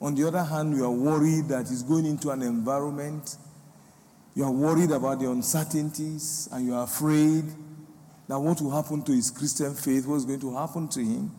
On 0.00 0.14
the 0.14 0.28
other 0.28 0.44
hand, 0.44 0.76
you 0.76 0.84
are 0.84 0.92
worried 0.92 1.48
that 1.48 1.66
he's 1.68 1.82
going 1.82 2.06
into 2.06 2.30
an 2.30 2.42
environment. 2.42 3.36
You 4.34 4.44
are 4.44 4.52
worried 4.52 4.90
about 4.90 5.20
the 5.20 5.30
uncertainties 5.30 6.48
and 6.52 6.66
you 6.66 6.74
are 6.74 6.84
afraid 6.84 7.44
that 8.28 8.38
what 8.38 8.60
will 8.60 8.70
happen 8.70 9.02
to 9.02 9.12
his 9.12 9.30
Christian 9.30 9.74
faith, 9.74 10.06
what 10.06 10.16
is 10.16 10.24
going 10.24 10.40
to 10.40 10.54
happen 10.54 10.86
to 10.88 11.00
him. 11.00 11.30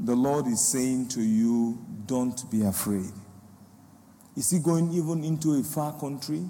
The 0.00 0.14
Lord 0.14 0.46
is 0.46 0.64
saying 0.64 1.08
to 1.08 1.22
you, 1.22 1.78
don't 2.06 2.50
be 2.50 2.62
afraid. 2.62 3.12
Is 4.36 4.50
he 4.50 4.58
going 4.58 4.92
even 4.92 5.24
into 5.24 5.54
a 5.54 5.62
far 5.62 5.98
country? 5.98 6.44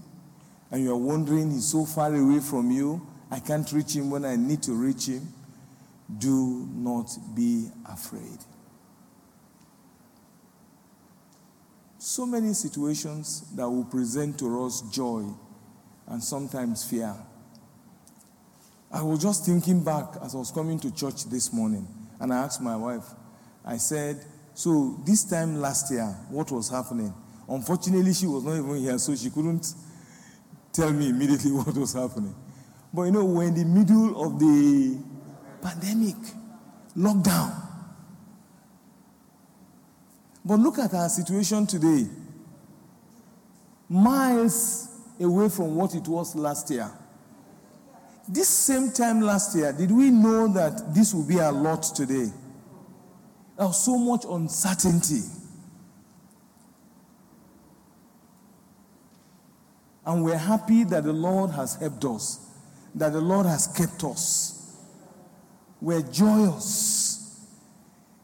And 0.70 0.82
you 0.82 0.92
are 0.92 0.96
wondering, 0.96 1.50
he's 1.50 1.68
so 1.68 1.86
far 1.86 2.14
away 2.14 2.40
from 2.40 2.70
you, 2.70 3.06
I 3.30 3.40
can't 3.40 3.70
reach 3.72 3.94
him 3.94 4.10
when 4.10 4.24
I 4.24 4.36
need 4.36 4.62
to 4.64 4.72
reach 4.72 5.06
him. 5.06 5.32
Do 6.18 6.68
not 6.72 7.10
be 7.34 7.68
afraid. 7.86 8.38
So 12.08 12.24
many 12.24 12.54
situations 12.54 13.42
that 13.54 13.68
will 13.68 13.84
present 13.84 14.38
to 14.38 14.64
us 14.64 14.80
joy 14.90 15.24
and 16.06 16.24
sometimes 16.24 16.82
fear. 16.82 17.14
I 18.90 19.02
was 19.02 19.20
just 19.20 19.44
thinking 19.44 19.84
back 19.84 20.14
as 20.22 20.34
I 20.34 20.38
was 20.38 20.50
coming 20.50 20.80
to 20.80 20.94
church 20.94 21.26
this 21.26 21.52
morning, 21.52 21.86
and 22.18 22.32
I 22.32 22.38
asked 22.38 22.62
my 22.62 22.76
wife, 22.76 23.04
I 23.62 23.76
said, 23.76 24.24
So 24.54 24.98
this 25.04 25.24
time 25.24 25.60
last 25.60 25.92
year, 25.92 26.06
what 26.30 26.50
was 26.50 26.70
happening? 26.70 27.12
Unfortunately, 27.46 28.14
she 28.14 28.26
was 28.26 28.42
not 28.42 28.54
even 28.54 28.76
here, 28.76 28.96
so 28.96 29.14
she 29.14 29.28
couldn't 29.28 29.74
tell 30.72 30.90
me 30.90 31.10
immediately 31.10 31.52
what 31.52 31.76
was 31.76 31.92
happening. 31.92 32.34
But 32.90 33.02
you 33.02 33.10
know, 33.12 33.26
we're 33.26 33.48
in 33.48 33.54
the 33.54 33.66
middle 33.66 34.18
of 34.24 34.40
the 34.40 34.98
pandemic, 35.60 36.16
lockdown. 36.96 37.67
But 40.48 40.60
look 40.60 40.78
at 40.78 40.94
our 40.94 41.10
situation 41.10 41.66
today. 41.66 42.06
Miles 43.86 44.88
away 45.20 45.50
from 45.50 45.76
what 45.76 45.94
it 45.94 46.08
was 46.08 46.34
last 46.34 46.70
year. 46.70 46.90
This 48.26 48.48
same 48.48 48.90
time 48.90 49.20
last 49.20 49.54
year, 49.54 49.74
did 49.74 49.90
we 49.90 50.10
know 50.10 50.50
that 50.54 50.94
this 50.94 51.12
would 51.12 51.28
be 51.28 51.36
a 51.36 51.52
lot 51.52 51.82
today? 51.82 52.32
There 53.58 53.66
was 53.66 53.84
so 53.84 53.98
much 53.98 54.24
uncertainty. 54.24 55.20
And 60.06 60.24
we're 60.24 60.38
happy 60.38 60.84
that 60.84 61.04
the 61.04 61.12
Lord 61.12 61.50
has 61.50 61.74
helped 61.74 62.06
us, 62.06 62.40
that 62.94 63.12
the 63.12 63.20
Lord 63.20 63.44
has 63.44 63.66
kept 63.66 64.02
us. 64.02 64.78
We're 65.82 66.00
joyous 66.00 67.17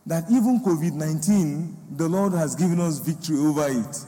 that 0.07 0.25
even 0.31 0.61
COVID 0.61 0.93
19, 0.93 1.97
the 1.97 2.09
Lord 2.09 2.33
has 2.33 2.55
given 2.55 2.81
us 2.81 2.99
victory 2.99 3.39
over 3.39 3.67
it. 3.69 4.05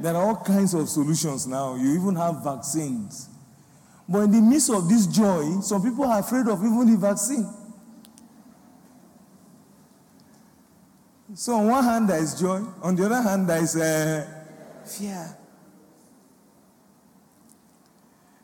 There 0.00 0.14
are 0.14 0.22
all 0.22 0.36
kinds 0.36 0.74
of 0.74 0.88
solutions 0.88 1.46
now. 1.46 1.76
You 1.76 1.94
even 1.94 2.16
have 2.16 2.42
vaccines. 2.42 3.28
But 4.08 4.22
in 4.24 4.32
the 4.32 4.40
midst 4.40 4.70
of 4.70 4.88
this 4.88 5.06
joy, 5.06 5.60
some 5.60 5.82
people 5.82 6.04
are 6.04 6.18
afraid 6.18 6.48
of 6.48 6.58
even 6.58 6.90
the 6.90 6.98
vaccine. 6.98 7.48
So, 11.34 11.54
on 11.54 11.68
one 11.68 11.84
hand, 11.84 12.08
there 12.10 12.22
is 12.22 12.38
joy, 12.38 12.62
on 12.82 12.94
the 12.94 13.06
other 13.06 13.22
hand, 13.22 13.48
there 13.48 13.62
is 13.62 13.74
uh, 13.76 14.26
fear. 14.84 15.38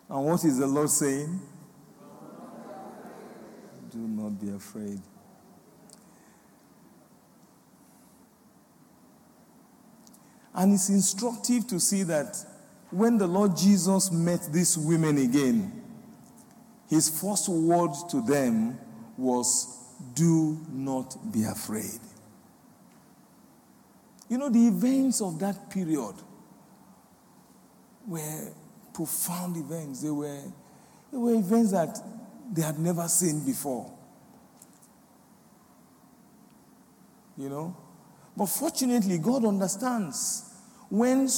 And 0.09 0.25
what 0.25 0.43
is 0.45 0.59
the 0.59 0.67
Lord 0.67 0.89
saying? 0.89 1.41
Do 3.91 3.99
not 3.99 4.41
be 4.41 4.51
afraid. 4.51 5.01
And 10.59 10.75
it's 10.75 10.88
instructive 10.88 11.68
to 11.68 11.79
see 11.79 12.03
that 12.03 12.37
when 12.90 13.16
the 13.16 13.29
Lord 13.29 13.57
Jesus 13.57 14.11
met 14.11 14.53
these 14.53 14.77
women 14.77 15.16
again, 15.18 15.85
his 16.88 17.09
first 17.09 17.49
word 17.49 17.92
to 18.11 18.21
them 18.23 18.77
was, 19.16 19.68
Do 20.14 20.59
not 20.68 21.16
be 21.33 21.44
afraid. 21.44 22.01
You 24.29 24.38
know, 24.38 24.49
the 24.49 24.66
events 24.66 25.21
of 25.21 25.38
that 25.38 25.71
period 25.71 26.16
were 28.05 28.53
profound 28.92 29.57
events. 29.59 30.03
They 30.03 30.11
were, 30.11 30.42
they 31.12 31.18
were 31.18 31.35
events 31.35 31.71
that 31.71 32.03
they 32.53 32.62
had 32.62 32.81
never 32.81 33.07
seen 33.07 33.47
before. 33.47 33.92
You 37.37 37.49
know? 37.49 37.77
But 38.37 38.47
fortunately, 38.47 39.18
God 39.18 39.44
understands 39.44 40.48
when 40.90 41.24
uh, 41.24 41.29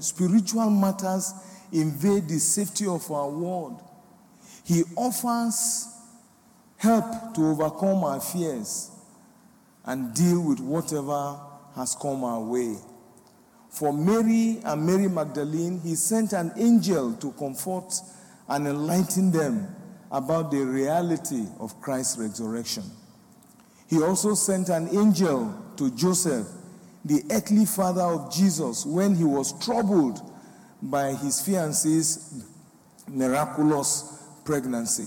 spiritual 0.00 0.70
matters 0.70 1.34
invade 1.72 2.28
the 2.28 2.38
safety 2.38 2.86
of 2.86 3.10
our 3.10 3.28
world, 3.28 3.82
He 4.64 4.84
offers 4.96 5.88
help 6.76 7.34
to 7.34 7.46
overcome 7.46 8.04
our 8.04 8.20
fears 8.20 8.90
and 9.84 10.14
deal 10.14 10.40
with 10.42 10.60
whatever 10.60 11.38
has 11.74 11.96
come 12.00 12.24
our 12.24 12.40
way. 12.40 12.76
For 13.68 13.92
Mary 13.92 14.60
and 14.64 14.86
Mary 14.86 15.08
Magdalene, 15.08 15.80
He 15.80 15.94
sent 15.94 16.32
an 16.32 16.52
angel 16.56 17.14
to 17.14 17.32
comfort 17.32 17.92
and 18.48 18.66
enlighten 18.66 19.30
them 19.30 19.74
about 20.10 20.50
the 20.50 20.58
reality 20.58 21.46
of 21.58 21.80
Christ's 21.80 22.18
resurrection. 22.18 22.84
He 23.88 24.02
also 24.02 24.34
sent 24.34 24.68
an 24.68 24.88
angel 24.96 25.54
to 25.76 25.90
Joseph 25.92 26.46
the 27.04 27.22
earthly 27.30 27.64
father 27.64 28.02
of 28.02 28.32
Jesus 28.32 28.84
when 28.84 29.14
he 29.14 29.24
was 29.24 29.58
troubled 29.64 30.20
by 30.82 31.12
his 31.14 31.40
fiancee's 31.40 32.44
miraculous 33.08 34.28
pregnancy. 34.44 35.06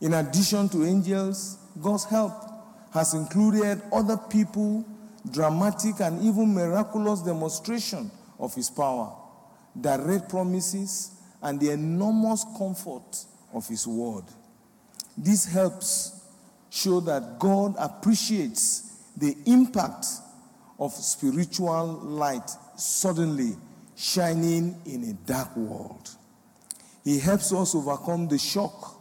In 0.00 0.14
addition 0.14 0.68
to 0.70 0.84
angels, 0.84 1.58
God's 1.80 2.04
help 2.04 2.32
has 2.92 3.14
included 3.14 3.80
other 3.92 4.16
people, 4.16 4.84
dramatic 5.30 6.00
and 6.00 6.22
even 6.22 6.54
miraculous 6.54 7.20
demonstration 7.20 8.10
of 8.38 8.54
his 8.54 8.68
power, 8.68 9.14
direct 9.80 10.28
promises, 10.28 11.12
and 11.42 11.58
the 11.60 11.70
enormous 11.70 12.44
comfort 12.58 13.24
of 13.52 13.66
his 13.68 13.86
word. 13.86 14.24
This 15.16 15.44
helps 15.44 16.20
show 16.70 17.00
that 17.00 17.38
God 17.38 17.74
appreciates 17.78 18.91
the 19.16 19.36
impact 19.46 20.06
of 20.78 20.92
spiritual 20.92 22.00
light 22.02 22.50
suddenly 22.76 23.56
shining 23.96 24.80
in 24.86 25.04
a 25.04 25.12
dark 25.12 25.56
world. 25.56 26.10
He 27.04 27.18
helps 27.18 27.52
us 27.52 27.74
overcome 27.74 28.28
the 28.28 28.38
shock, 28.38 28.96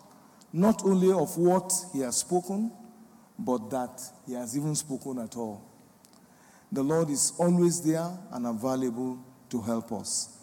not 0.53 0.83
only 0.85 1.11
of 1.11 1.37
what 1.37 1.71
he 1.93 2.01
has 2.01 2.17
spoken, 2.17 2.71
but 3.37 3.69
that 3.69 4.01
he 4.27 4.33
has 4.33 4.55
even 4.55 4.75
spoken 4.75 5.19
at 5.19 5.35
all. 5.35 5.63
The 6.71 6.83
Lord 6.83 7.09
is 7.09 7.33
always 7.37 7.81
there 7.81 8.09
and 8.31 8.47
available 8.47 9.19
to 9.49 9.61
help 9.61 9.91
us. 9.91 10.37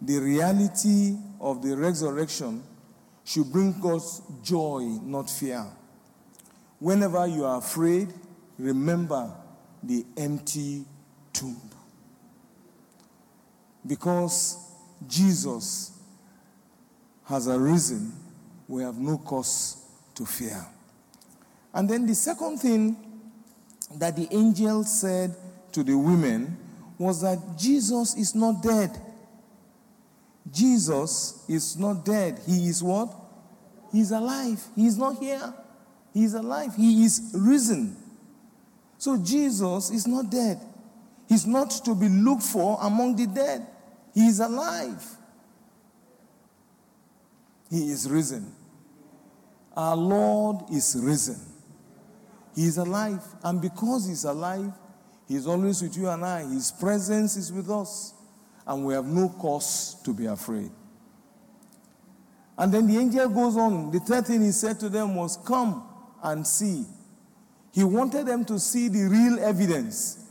The 0.00 0.18
reality 0.18 1.16
of 1.40 1.62
the 1.62 1.76
resurrection 1.76 2.62
should 3.24 3.50
bring 3.52 3.74
us 3.84 4.22
joy, 4.42 4.82
not 5.02 5.28
fear. 5.28 5.66
Whenever 6.78 7.26
you 7.26 7.44
are 7.44 7.58
afraid, 7.58 8.12
remember 8.58 9.32
the 9.82 10.04
empty 10.16 10.84
tomb. 11.32 11.60
Because 13.86 14.58
Jesus 15.06 15.92
has 17.24 17.48
arisen, 17.48 18.12
we 18.68 18.82
have 18.82 18.98
no 18.98 19.18
cause 19.18 19.84
to 20.14 20.24
fear. 20.24 20.64
And 21.72 21.88
then 21.88 22.06
the 22.06 22.14
second 22.14 22.58
thing 22.58 22.96
that 23.96 24.16
the 24.16 24.26
angel 24.30 24.82
said 24.84 25.36
to 25.72 25.82
the 25.82 25.96
women 25.96 26.56
was 26.98 27.20
that 27.20 27.38
Jesus 27.58 28.16
is 28.16 28.34
not 28.34 28.62
dead. 28.62 28.98
Jesus 30.50 31.44
is 31.48 31.76
not 31.76 32.04
dead. 32.04 32.40
He 32.46 32.68
is 32.68 32.82
what? 32.82 33.12
He's 33.92 34.10
alive. 34.10 34.62
He 34.74 34.86
is 34.86 34.96
not 34.96 35.18
here. 35.18 35.52
He 36.14 36.24
is 36.24 36.34
alive. 36.34 36.74
He 36.74 37.04
is 37.04 37.32
risen. 37.34 37.96
So 38.98 39.16
Jesus 39.16 39.90
is 39.90 40.06
not 40.06 40.30
dead. 40.30 40.60
He's 41.28 41.46
not 41.46 41.70
to 41.84 41.94
be 41.94 42.08
looked 42.08 42.42
for 42.42 42.78
among 42.80 43.16
the 43.16 43.26
dead. 43.26 43.66
He 44.14 44.26
is 44.26 44.40
alive. 44.40 45.04
He 47.70 47.90
is 47.90 48.08
risen. 48.08 48.52
Our 49.76 49.96
Lord 49.96 50.70
is 50.72 50.96
risen. 50.98 51.40
He 52.54 52.64
is 52.64 52.78
alive. 52.78 53.22
And 53.42 53.60
because 53.60 54.06
He's 54.06 54.24
alive, 54.24 54.72
He's 55.28 55.46
always 55.46 55.82
with 55.82 55.96
you 55.96 56.08
and 56.08 56.24
I. 56.24 56.44
His 56.44 56.70
presence 56.70 57.36
is 57.36 57.52
with 57.52 57.68
us. 57.70 58.14
And 58.66 58.84
we 58.84 58.94
have 58.94 59.06
no 59.06 59.28
cause 59.28 59.96
to 60.04 60.14
be 60.14 60.26
afraid. 60.26 60.70
And 62.58 62.72
then 62.72 62.86
the 62.86 62.96
angel 62.96 63.28
goes 63.28 63.56
on. 63.56 63.90
The 63.90 64.00
third 64.00 64.26
thing 64.26 64.42
he 64.42 64.52
said 64.52 64.80
to 64.80 64.88
them 64.88 65.14
was, 65.14 65.36
Come 65.36 65.86
and 66.22 66.46
see. 66.46 66.86
He 67.76 67.84
wanted 67.84 68.24
them 68.24 68.42
to 68.46 68.58
see 68.58 68.88
the 68.88 69.04
real 69.04 69.38
evidence. 69.38 70.24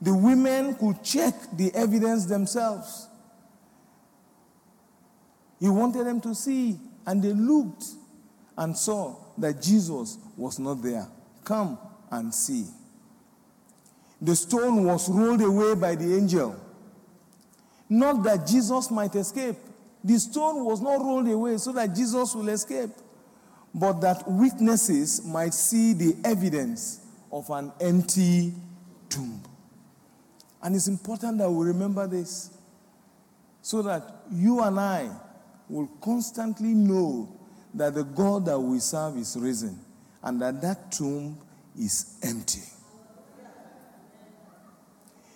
The 0.00 0.14
women 0.14 0.76
could 0.76 1.02
check 1.02 1.34
the 1.56 1.74
evidence 1.74 2.26
themselves. 2.26 3.08
He 5.58 5.68
wanted 5.68 6.06
them 6.06 6.20
to 6.20 6.32
see, 6.32 6.78
and 7.04 7.20
they 7.20 7.32
looked 7.32 7.86
and 8.56 8.76
saw 8.76 9.16
that 9.36 9.60
Jesus 9.60 10.18
was 10.36 10.60
not 10.60 10.80
there. 10.80 11.08
Come 11.42 11.76
and 12.12 12.32
see. 12.32 12.66
The 14.22 14.36
stone 14.36 14.84
was 14.84 15.08
rolled 15.08 15.42
away 15.42 15.74
by 15.74 15.96
the 15.96 16.16
angel. 16.16 16.54
Not 17.88 18.22
that 18.22 18.46
Jesus 18.46 18.92
might 18.92 19.16
escape. 19.16 19.56
The 20.04 20.20
stone 20.20 20.64
was 20.64 20.80
not 20.80 21.00
rolled 21.00 21.26
away 21.26 21.58
so 21.58 21.72
that 21.72 21.96
Jesus 21.96 22.32
will 22.32 22.48
escape 22.48 22.90
but 23.76 24.00
that 24.00 24.26
witnesses 24.26 25.22
might 25.26 25.52
see 25.52 25.92
the 25.92 26.16
evidence 26.24 27.02
of 27.30 27.50
an 27.50 27.70
empty 27.78 28.54
tomb. 29.10 29.42
And 30.62 30.74
it's 30.74 30.88
important 30.88 31.36
that 31.38 31.50
we 31.50 31.66
remember 31.66 32.06
this 32.06 32.56
so 33.60 33.82
that 33.82 34.02
you 34.32 34.62
and 34.62 34.80
I 34.80 35.10
will 35.68 35.88
constantly 36.00 36.72
know 36.72 37.28
that 37.74 37.94
the 37.94 38.04
God 38.04 38.46
that 38.46 38.58
we 38.58 38.78
serve 38.78 39.18
is 39.18 39.36
risen 39.38 39.78
and 40.22 40.40
that 40.40 40.62
that 40.62 40.90
tomb 40.90 41.38
is 41.78 42.18
empty. 42.22 42.62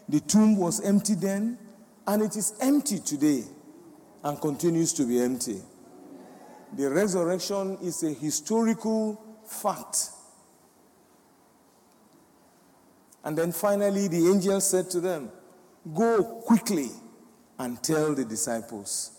The 0.09 0.21
tomb 0.21 0.57
was 0.57 0.81
empty 0.81 1.15
then, 1.15 1.59
and 2.07 2.23
it 2.23 2.37
is 2.37 2.55
empty 2.61 2.99
today 3.01 3.45
and 4.25 4.41
continues 4.41 4.95
to 4.95 5.05
be 5.05 5.21
empty. 5.21 5.61
The 6.73 6.89
resurrection 6.89 7.79
is 7.83 8.03
a 8.03 8.13
historical 8.13 9.21
fact. 9.47 10.11
And 13.25 13.37
then 13.37 13.53
finally, 13.53 14.09
the 14.09 14.29
angel 14.29 14.61
said 14.61 14.89
to 14.91 15.01
them, 15.01 15.31
Go 15.95 16.23
quickly 16.47 16.91
and 17.59 17.83
tell 17.83 18.15
the 18.15 18.25
disciples. 18.25 19.13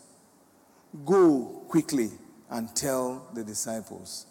Go 1.05 1.63
quickly 1.67 2.09
and 2.49 2.73
tell 2.75 3.27
the 3.33 3.43
disciples. 3.43 4.25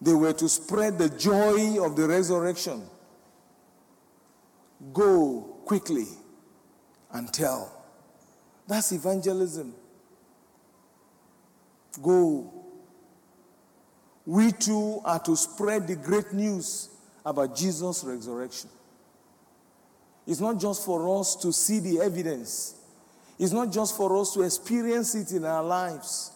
They 0.00 0.14
were 0.14 0.32
to 0.32 0.48
spread 0.48 0.98
the 0.98 1.08
joy 1.08 1.84
of 1.84 1.94
the 1.94 2.08
resurrection. 2.08 2.82
Go 4.92 5.60
quickly 5.64 6.06
and 7.12 7.32
tell. 7.32 7.84
That's 8.66 8.90
evangelism. 8.92 9.74
Go. 12.00 12.50
We 14.24 14.52
too 14.52 15.00
are 15.04 15.18
to 15.20 15.36
spread 15.36 15.88
the 15.88 15.96
great 15.96 16.32
news 16.32 16.88
about 17.24 17.56
Jesus' 17.56 18.04
resurrection. 18.04 18.70
It's 20.26 20.40
not 20.40 20.60
just 20.60 20.84
for 20.84 21.18
us 21.18 21.34
to 21.36 21.52
see 21.52 21.80
the 21.80 22.00
evidence, 22.00 22.76
it's 23.38 23.52
not 23.52 23.72
just 23.72 23.96
for 23.96 24.16
us 24.20 24.32
to 24.34 24.42
experience 24.42 25.14
it 25.14 25.32
in 25.32 25.44
our 25.44 25.64
lives. 25.64 26.30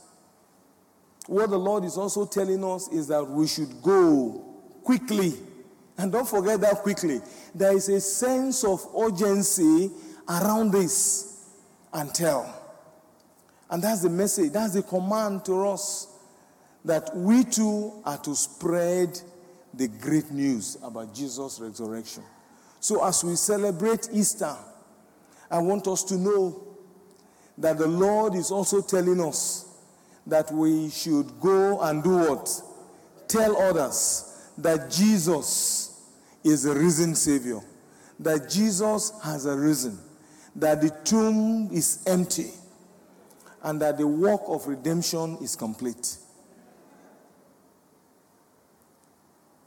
What 1.28 1.50
the 1.50 1.58
Lord 1.58 1.84
is 1.84 1.96
also 1.96 2.24
telling 2.24 2.64
us 2.64 2.88
is 2.88 3.08
that 3.08 3.24
we 3.24 3.46
should 3.46 3.82
go 3.82 4.44
quickly. 4.84 5.34
And 5.98 6.12
don't 6.12 6.28
forget 6.28 6.60
that 6.60 6.82
quickly. 6.82 7.20
There 7.54 7.74
is 7.74 7.88
a 7.88 8.00
sense 8.00 8.62
of 8.64 8.86
urgency 8.96 9.90
around 10.28 10.72
this 10.72 11.44
and 11.92 12.12
tell. 12.14 12.55
And 13.70 13.82
that's 13.82 14.02
the 14.02 14.10
message, 14.10 14.52
that's 14.52 14.74
the 14.74 14.82
command 14.82 15.44
to 15.46 15.68
us 15.68 16.08
that 16.84 17.14
we 17.16 17.44
too 17.44 18.00
are 18.04 18.18
to 18.18 18.34
spread 18.34 19.20
the 19.74 19.88
great 19.88 20.30
news 20.30 20.78
about 20.82 21.14
Jesus' 21.14 21.60
resurrection. 21.60 22.22
So, 22.80 23.04
as 23.04 23.24
we 23.24 23.34
celebrate 23.34 24.08
Easter, 24.12 24.54
I 25.50 25.58
want 25.58 25.86
us 25.88 26.04
to 26.04 26.16
know 26.16 26.62
that 27.58 27.78
the 27.78 27.86
Lord 27.86 28.34
is 28.34 28.50
also 28.50 28.80
telling 28.80 29.20
us 29.20 29.64
that 30.26 30.50
we 30.52 30.90
should 30.90 31.40
go 31.40 31.80
and 31.80 32.02
do 32.02 32.16
what? 32.16 32.48
Tell 33.28 33.56
others 33.56 34.50
that 34.58 34.90
Jesus 34.90 36.10
is 36.44 36.64
a 36.64 36.74
risen 36.74 37.14
Savior, 37.14 37.60
that 38.20 38.48
Jesus 38.48 39.12
has 39.22 39.46
arisen, 39.46 39.98
that 40.54 40.80
the 40.80 40.90
tomb 41.04 41.68
is 41.72 42.02
empty, 42.06 42.50
and 43.66 43.80
that 43.82 43.98
the 43.98 44.06
work 44.06 44.42
of 44.46 44.68
redemption 44.68 45.36
is 45.42 45.56
complete. 45.56 46.18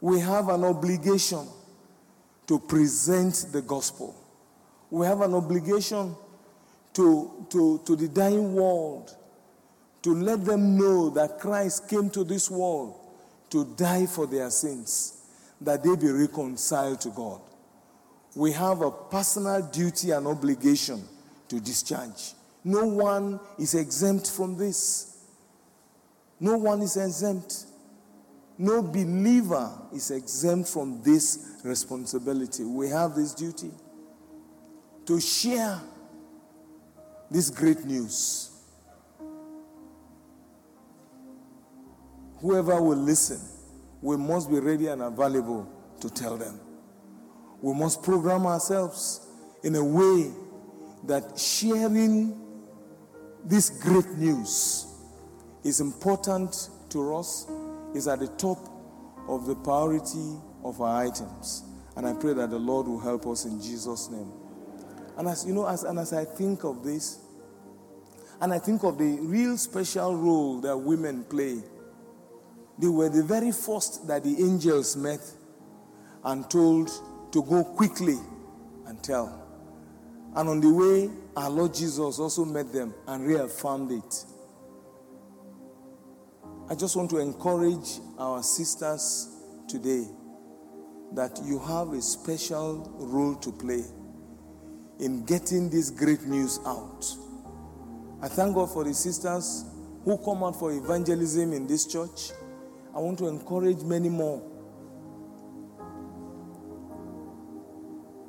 We 0.00 0.18
have 0.20 0.48
an 0.48 0.64
obligation 0.64 1.46
to 2.46 2.58
present 2.58 3.48
the 3.52 3.60
gospel. 3.60 4.16
We 4.90 5.04
have 5.04 5.20
an 5.20 5.34
obligation 5.34 6.16
to, 6.94 7.46
to, 7.50 7.82
to 7.84 7.94
the 7.94 8.08
dying 8.08 8.54
world 8.54 9.14
to 10.02 10.14
let 10.14 10.46
them 10.46 10.78
know 10.78 11.10
that 11.10 11.38
Christ 11.38 11.86
came 11.86 12.08
to 12.10 12.24
this 12.24 12.50
world 12.50 12.94
to 13.50 13.66
die 13.76 14.06
for 14.06 14.26
their 14.26 14.48
sins, 14.48 15.26
that 15.60 15.84
they 15.84 15.94
be 15.94 16.10
reconciled 16.10 17.02
to 17.02 17.10
God. 17.10 17.42
We 18.34 18.52
have 18.52 18.80
a 18.80 18.90
personal 18.90 19.60
duty 19.60 20.12
and 20.12 20.26
obligation 20.26 21.04
to 21.48 21.60
discharge. 21.60 22.32
No 22.64 22.86
one 22.86 23.40
is 23.58 23.74
exempt 23.74 24.30
from 24.30 24.56
this. 24.56 25.18
No 26.38 26.56
one 26.56 26.82
is 26.82 26.96
exempt. 26.96 27.66
No 28.58 28.82
believer 28.82 29.70
is 29.94 30.10
exempt 30.10 30.68
from 30.68 31.02
this 31.02 31.60
responsibility. 31.64 32.64
We 32.64 32.88
have 32.88 33.14
this 33.14 33.34
duty 33.34 33.70
to 35.06 35.20
share 35.20 35.80
this 37.30 37.48
great 37.48 37.84
news. 37.84 38.50
Whoever 42.40 42.80
will 42.80 42.98
listen, 42.98 43.40
we 44.02 44.16
must 44.16 44.50
be 44.50 44.58
ready 44.58 44.88
and 44.88 45.02
available 45.02 45.68
to 46.00 46.10
tell 46.10 46.36
them. 46.36 46.58
We 47.60 47.74
must 47.74 48.02
program 48.02 48.46
ourselves 48.46 49.26
in 49.62 49.74
a 49.74 49.84
way 49.84 50.30
that 51.04 51.38
sharing 51.38 52.49
this 53.44 53.70
great 53.70 54.08
news 54.16 54.86
is 55.64 55.80
important 55.80 56.70
to 56.90 57.16
us, 57.16 57.46
is 57.94 58.08
at 58.08 58.20
the 58.20 58.28
top 58.28 58.58
of 59.28 59.46
the 59.46 59.54
priority 59.54 60.36
of 60.64 60.80
our 60.80 61.04
items. 61.04 61.64
And 61.96 62.06
I 62.06 62.12
pray 62.14 62.34
that 62.34 62.50
the 62.50 62.58
Lord 62.58 62.86
will 62.86 63.00
help 63.00 63.26
us 63.26 63.44
in 63.44 63.60
Jesus' 63.60 64.10
name. 64.10 64.32
And 65.16 65.28
as 65.28 65.44
you 65.46 65.52
know, 65.52 65.66
as, 65.66 65.82
and 65.82 65.98
as 65.98 66.12
I 66.12 66.24
think 66.24 66.64
of 66.64 66.82
this, 66.82 67.18
and 68.40 68.54
I 68.54 68.58
think 68.58 68.84
of 68.84 68.96
the 68.96 69.18
real 69.20 69.58
special 69.58 70.16
role 70.16 70.60
that 70.62 70.76
women 70.76 71.24
play, 71.24 71.62
they 72.78 72.88
were 72.88 73.10
the 73.10 73.22
very 73.22 73.52
first 73.52 74.06
that 74.08 74.24
the 74.24 74.42
angels 74.42 74.96
met 74.96 75.20
and 76.24 76.48
told 76.50 76.90
to 77.32 77.42
go 77.42 77.64
quickly 77.64 78.16
and 78.86 79.02
tell. 79.02 79.46
And 80.34 80.48
on 80.48 80.60
the 80.60 80.72
way, 80.72 81.10
our 81.40 81.48
Lord 81.48 81.72
Jesus 81.72 82.18
also 82.18 82.44
met 82.44 82.70
them 82.70 82.92
and 83.06 83.26
reaffirmed 83.26 83.92
it. 83.92 84.24
I 86.68 86.74
just 86.74 86.96
want 86.96 87.08
to 87.10 87.18
encourage 87.18 87.98
our 88.18 88.42
sisters 88.42 89.28
today 89.66 90.04
that 91.14 91.40
you 91.42 91.58
have 91.58 91.94
a 91.94 92.02
special 92.02 92.92
role 92.98 93.36
to 93.36 93.50
play 93.52 93.82
in 94.98 95.24
getting 95.24 95.70
this 95.70 95.88
great 95.88 96.24
news 96.26 96.60
out. 96.66 97.06
I 98.20 98.28
thank 98.28 98.54
God 98.54 98.70
for 98.70 98.84
the 98.84 98.92
sisters 98.92 99.64
who 100.04 100.18
come 100.18 100.44
out 100.44 100.58
for 100.58 100.72
evangelism 100.72 101.54
in 101.54 101.66
this 101.66 101.86
church. 101.86 102.32
I 102.94 102.98
want 102.98 103.18
to 103.20 103.28
encourage 103.28 103.82
many 103.82 104.10
more. 104.10 104.42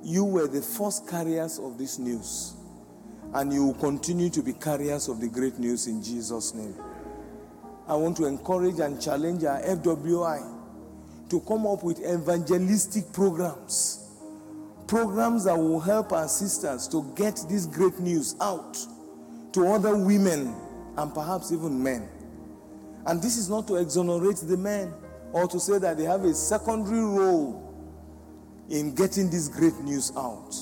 You 0.02 0.24
were 0.24 0.48
the 0.48 0.62
first 0.62 1.10
carriers 1.10 1.60
of 1.60 1.78
this 1.78 2.00
news, 2.00 2.54
and 3.34 3.54
you 3.54 3.68
will 3.68 3.74
continue 3.76 4.30
to 4.30 4.42
be 4.42 4.54
carriers 4.54 5.08
of 5.08 5.22
the 5.22 5.28
great 5.28 5.58
news 5.58 5.88
in 5.88 6.04
Jesus' 6.04 6.54
name. 6.54 6.76
I 7.88 7.96
want 7.96 8.18
to 8.18 8.26
encourage 8.26 8.80
and 8.80 9.02
challenge 9.02 9.44
our 9.44 9.62
FWI 9.62 10.62
to 11.30 11.40
come 11.42 11.66
up 11.66 11.84
with 11.84 12.00
evangelistic 12.00 13.12
programs. 13.14 14.10
Programs 14.88 15.46
that 15.46 15.58
will 15.58 15.80
help 15.80 16.12
our 16.12 16.28
sisters 16.28 16.88
to 16.90 17.10
get 17.16 17.40
this 17.50 17.66
great 17.66 17.98
news 18.00 18.36
out 18.42 18.78
to 19.54 19.68
other 19.68 19.96
women 19.96 20.54
and 20.98 21.14
perhaps 21.14 21.52
even 21.52 21.82
men. 21.82 22.08
And 23.06 23.22
this 23.22 23.38
is 23.38 23.50
not 23.50 23.68
to 23.70 23.76
exonerate 23.76 24.38
the 24.38 24.58
men 24.58 24.94
or 25.32 25.48
to 25.48 25.60
say 25.60 25.80
that 25.80 25.98
they 25.98 26.04
have 26.04 26.26
a 26.26 26.34
secondary 26.34 27.00
role 27.00 27.74
in 28.70 28.94
getting 28.94 29.30
this 29.30 29.48
great 29.48 29.78
news 29.80 30.12
out. 30.18 30.54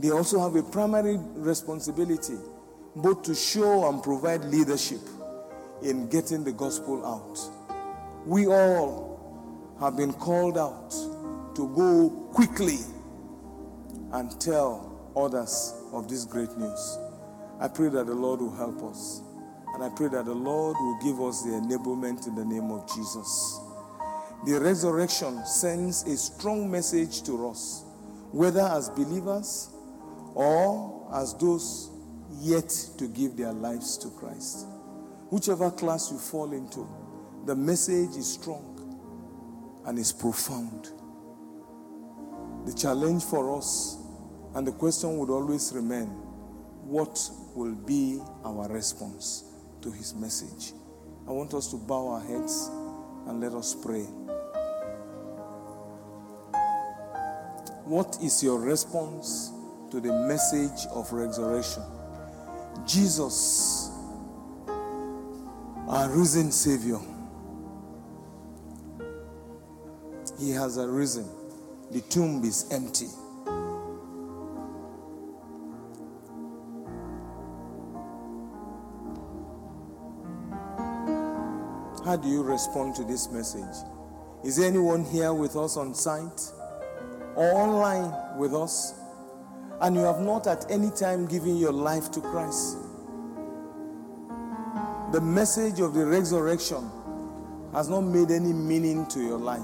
They 0.00 0.10
also 0.10 0.40
have 0.40 0.56
a 0.56 0.62
primary 0.62 1.16
responsibility 1.34 2.36
both 2.96 3.22
to 3.22 3.34
show 3.34 3.88
and 3.88 4.02
provide 4.02 4.44
leadership 4.44 5.00
in 5.82 6.08
getting 6.08 6.44
the 6.44 6.52
gospel 6.52 7.04
out. 7.06 7.38
We 8.26 8.46
all 8.46 9.76
have 9.80 9.96
been 9.96 10.12
called 10.12 10.58
out 10.58 10.90
to 11.54 11.68
go 11.74 12.10
quickly 12.32 12.78
and 14.12 14.40
tell 14.40 15.12
others 15.16 15.74
of 15.92 16.08
this 16.08 16.24
great 16.24 16.56
news. 16.56 16.98
I 17.60 17.68
pray 17.68 17.88
that 17.88 18.06
the 18.06 18.14
Lord 18.14 18.40
will 18.40 18.54
help 18.54 18.82
us. 18.84 19.22
And 19.74 19.82
I 19.82 19.88
pray 19.88 20.08
that 20.08 20.26
the 20.26 20.34
Lord 20.34 20.76
will 20.78 20.98
give 21.02 21.20
us 21.20 21.42
the 21.42 21.50
enablement 21.50 22.26
in 22.26 22.34
the 22.34 22.44
name 22.44 22.70
of 22.70 22.86
Jesus. 22.94 23.60
The 24.44 24.60
resurrection 24.60 25.44
sends 25.46 26.02
a 26.02 26.16
strong 26.16 26.70
message 26.70 27.22
to 27.22 27.48
us, 27.48 27.84
whether 28.32 28.60
as 28.60 28.90
believers 28.90 29.70
or 30.34 31.08
as 31.14 31.34
those 31.34 31.90
yet 32.40 32.68
to 32.98 33.08
give 33.08 33.36
their 33.36 33.52
lives 33.52 33.96
to 33.98 34.08
Christ. 34.10 34.66
Whichever 35.30 35.70
class 35.70 36.10
you 36.10 36.18
fall 36.18 36.52
into, 36.52 36.86
the 37.46 37.56
message 37.56 38.16
is 38.16 38.34
strong 38.34 38.68
and 39.86 39.98
is 39.98 40.12
profound. 40.12 40.90
The 42.66 42.72
challenge 42.74 43.24
for 43.24 43.56
us 43.56 43.98
and 44.54 44.66
the 44.66 44.72
question 44.72 45.16
would 45.18 45.30
always 45.30 45.72
remain 45.74 46.06
what 46.84 47.18
will 47.54 47.74
be 47.74 48.20
our 48.44 48.68
response 48.68 49.44
to 49.80 49.90
his 49.90 50.14
message? 50.14 50.72
I 51.26 51.30
want 51.30 51.54
us 51.54 51.68
to 51.68 51.76
bow 51.76 52.08
our 52.08 52.20
heads 52.20 52.70
and 53.26 53.40
let 53.40 53.52
us 53.52 53.74
pray. 53.74 54.04
What 57.84 58.18
is 58.22 58.42
your 58.42 58.60
response 58.60 59.52
to 59.92 60.00
the 60.00 60.10
message 60.26 60.86
of 60.94 61.12
resurrection? 61.12 61.82
Jesus, 62.86 63.90
our 65.86 66.08
risen 66.08 66.50
Savior, 66.50 66.98
He 70.40 70.50
has 70.52 70.78
arisen. 70.78 71.28
The 71.90 72.00
tomb 72.08 72.42
is 72.42 72.72
empty. 72.72 73.08
How 82.02 82.16
do 82.16 82.30
you 82.30 82.42
respond 82.42 82.94
to 82.94 83.04
this 83.04 83.30
message? 83.30 83.86
Is 84.42 84.58
anyone 84.58 85.04
here 85.04 85.34
with 85.34 85.54
us 85.54 85.76
on 85.76 85.92
site 85.94 86.40
or 87.36 87.52
online 87.52 88.38
with 88.38 88.54
us 88.54 88.94
and 89.82 89.96
you 89.96 90.02
have 90.02 90.20
not 90.20 90.46
at 90.46 90.70
any 90.70 90.90
time 90.90 91.26
given 91.26 91.56
your 91.56 91.72
life 91.72 92.10
to 92.12 92.20
Christ? 92.20 92.78
The 95.12 95.20
message 95.20 95.80
of 95.80 95.92
the 95.92 96.06
resurrection 96.06 96.90
has 97.72 97.88
not 97.88 98.00
made 98.02 98.30
any 98.30 98.52
meaning 98.52 99.06
to 99.08 99.20
your 99.20 99.38
life. 99.38 99.60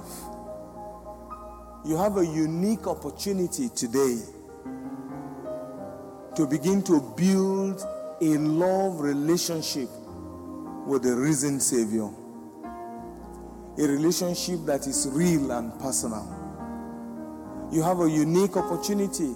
You 1.86 1.96
have 1.96 2.18
a 2.18 2.26
unique 2.26 2.86
opportunity 2.86 3.70
today 3.70 4.18
to 6.34 6.46
begin 6.46 6.82
to 6.82 7.00
build 7.16 7.80
a 8.20 8.36
love 8.36 9.00
relationship 9.00 9.88
with 10.86 11.02
the 11.04 11.14
risen 11.16 11.60
Savior 11.60 12.10
a 13.78 13.82
relationship 13.86 14.58
that 14.66 14.88
is 14.88 15.08
real 15.12 15.52
and 15.52 15.72
personal. 15.78 16.26
You 17.70 17.82
have 17.82 18.00
a 18.00 18.10
unique 18.10 18.56
opportunity 18.56 19.32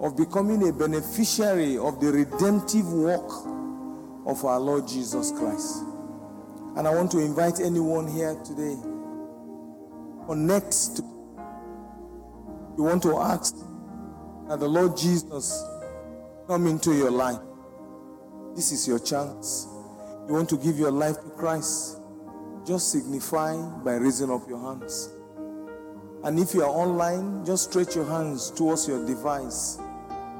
of 0.00 0.16
becoming 0.16 0.68
a 0.68 0.72
beneficiary 0.72 1.78
of 1.78 2.00
the 2.00 2.10
redemptive 2.12 2.92
work 2.92 3.30
of 4.26 4.44
our 4.44 4.58
Lord 4.58 4.88
Jesus 4.88 5.32
Christ. 5.32 5.84
And 6.76 6.88
I 6.88 6.94
want 6.94 7.10
to 7.12 7.18
invite 7.20 7.60
anyone 7.60 8.08
here 8.08 8.34
today 8.44 8.76
connect 10.26 10.96
to 10.96 11.02
You 12.76 12.84
want 12.84 13.02
to 13.04 13.18
ask 13.18 13.54
that 14.48 14.58
the 14.58 14.68
Lord 14.68 14.96
Jesus 14.96 15.62
come 16.48 16.66
into 16.66 16.92
your 16.92 17.10
life. 17.10 17.40
This 18.56 18.72
is 18.72 18.88
your 18.88 18.98
chance. 18.98 19.68
You 20.26 20.34
want 20.34 20.48
to 20.50 20.56
give 20.56 20.78
your 20.78 20.90
life 20.90 21.20
to 21.22 21.30
Christ. 21.30 22.00
Just 22.66 22.90
signify 22.90 23.56
by 23.84 23.94
raising 23.94 24.30
up 24.30 24.48
your 24.48 24.58
hands. 24.58 25.10
And 26.24 26.38
if 26.38 26.54
you 26.54 26.62
are 26.62 26.70
online, 26.70 27.44
just 27.44 27.70
stretch 27.70 27.94
your 27.94 28.06
hands 28.06 28.50
towards 28.50 28.88
your 28.88 29.06
device 29.06 29.78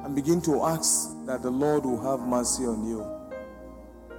and 0.05 0.15
begin 0.15 0.39
to 0.39 0.63
ask 0.63 1.25
that 1.25 1.41
the 1.41 1.49
Lord 1.49 1.83
will 1.83 1.99
have 1.99 2.19
mercy 2.27 2.63
on 2.63 2.87
you. 2.87 3.03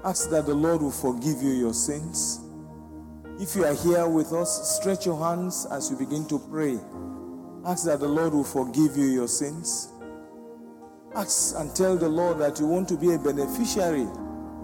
Ask 0.05 0.29
that 0.31 0.45
the 0.45 0.55
Lord 0.55 0.83
will 0.83 0.91
forgive 0.91 1.41
you 1.41 1.53
your 1.53 1.75
sins. 1.75 2.41
If 3.39 3.55
you 3.55 3.65
are 3.65 3.75
here 3.75 4.09
with 4.09 4.33
us, 4.33 4.81
stretch 4.81 5.07
your 5.07 5.17
hands 5.17 5.65
as 5.71 5.89
you 5.89 5.97
begin 5.97 6.27
to 6.27 6.41
pray. 6.41 6.81
Ask 7.65 7.85
that 7.85 8.01
the 8.01 8.09
Lord 8.09 8.33
will 8.33 8.43
forgive 8.43 8.97
you 8.97 9.07
your 9.07 9.29
sins. 9.29 9.93
Ask 11.15 11.55
and 11.57 11.73
tell 11.77 11.97
the 11.97 12.09
Lord 12.09 12.39
that 12.41 12.59
you 12.59 12.67
want 12.67 12.89
to 12.89 12.97
be 12.97 13.15
a 13.15 13.19
beneficiary 13.19 14.09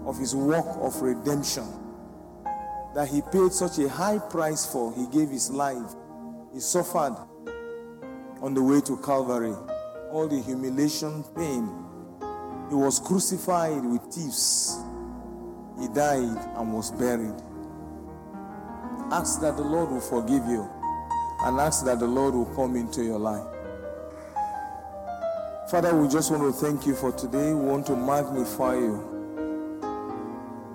of 0.05 0.17
his 0.19 0.35
work 0.35 0.65
of 0.81 1.01
redemption. 1.01 1.65
That 2.95 3.07
he 3.07 3.21
paid 3.31 3.53
such 3.53 3.79
a 3.79 3.87
high 3.87 4.19
price 4.19 4.65
for. 4.65 4.93
He 4.93 5.07
gave 5.07 5.29
his 5.29 5.49
life. 5.49 5.95
He 6.53 6.59
suffered 6.59 7.15
on 8.41 8.53
the 8.53 8.61
way 8.61 8.81
to 8.81 8.97
Calvary. 8.97 9.55
All 10.13 10.27
the 10.27 10.39
humiliation, 10.39 11.23
pain. 11.35 11.67
He 12.69 12.75
was 12.75 12.99
crucified 12.99 13.83
with 13.83 14.03
thieves. 14.13 14.77
He 15.79 15.87
died 15.87 16.37
and 16.55 16.71
was 16.71 16.91
buried. 16.91 17.33
Ask 19.11 19.41
that 19.41 19.57
the 19.57 19.63
Lord 19.63 19.89
will 19.89 19.99
forgive 19.99 20.45
you 20.45 20.69
and 21.45 21.59
ask 21.59 21.83
that 21.85 21.99
the 21.99 22.05
Lord 22.05 22.35
will 22.35 22.53
come 22.55 22.75
into 22.75 23.03
your 23.03 23.17
life. 23.17 23.43
Father, 25.71 25.95
we 25.95 26.07
just 26.07 26.29
want 26.29 26.43
to 26.43 26.51
thank 26.51 26.85
you 26.85 26.93
for 26.93 27.11
today. 27.11 27.51
We 27.51 27.65
want 27.65 27.87
to 27.87 27.95
magnify 27.95 28.75
you. 28.75 29.09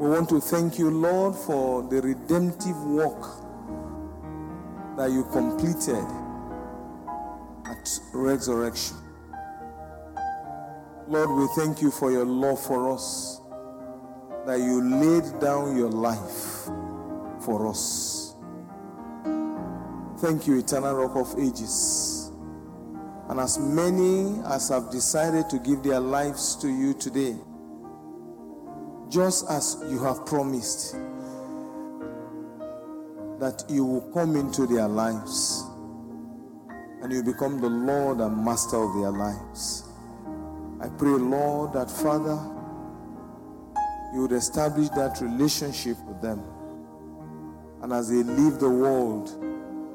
We 0.00 0.08
want 0.08 0.28
to 0.30 0.40
thank 0.40 0.80
you, 0.80 0.90
Lord, 0.90 1.36
for 1.36 1.84
the 1.84 2.02
redemptive 2.02 2.76
work 2.82 3.22
that 4.96 5.12
you 5.12 5.22
completed 5.30 6.04
at 7.66 8.00
resurrection. 8.12 8.96
Lord, 11.08 11.30
we 11.30 11.46
thank 11.56 11.80
you 11.80 11.90
for 11.90 12.12
your 12.12 12.26
love 12.26 12.60
for 12.60 12.92
us, 12.92 13.40
that 14.44 14.58
you 14.58 14.82
laid 14.82 15.40
down 15.40 15.74
your 15.74 15.88
life 15.88 16.68
for 17.40 17.66
us. 17.66 18.34
Thank 20.18 20.46
you, 20.46 20.58
eternal 20.58 20.94
rock 20.94 21.16
of 21.16 21.34
ages. 21.38 22.30
And 23.30 23.40
as 23.40 23.58
many 23.58 24.38
as 24.48 24.68
have 24.68 24.90
decided 24.90 25.48
to 25.48 25.58
give 25.60 25.82
their 25.82 25.98
lives 25.98 26.56
to 26.56 26.68
you 26.68 26.92
today, 26.92 27.36
just 29.08 29.48
as 29.50 29.82
you 29.88 29.98
have 30.04 30.26
promised 30.26 30.92
that 33.40 33.64
you 33.70 33.82
will 33.82 34.12
come 34.12 34.36
into 34.36 34.66
their 34.66 34.88
lives 34.88 35.64
and 37.02 37.10
you 37.10 37.22
become 37.22 37.62
the 37.62 37.68
Lord 37.68 38.20
and 38.20 38.44
Master 38.44 38.76
of 38.76 39.00
their 39.00 39.10
lives. 39.10 39.87
I 40.80 40.88
pray, 40.88 41.10
Lord, 41.10 41.72
that 41.72 41.90
Father, 41.90 42.38
you 44.14 44.22
would 44.22 44.32
establish 44.32 44.88
that 44.90 45.20
relationship 45.20 45.96
with 46.06 46.20
them. 46.22 46.42
And 47.82 47.92
as 47.92 48.08
they 48.08 48.22
leave 48.22 48.58
the 48.58 48.70
world 48.70 49.28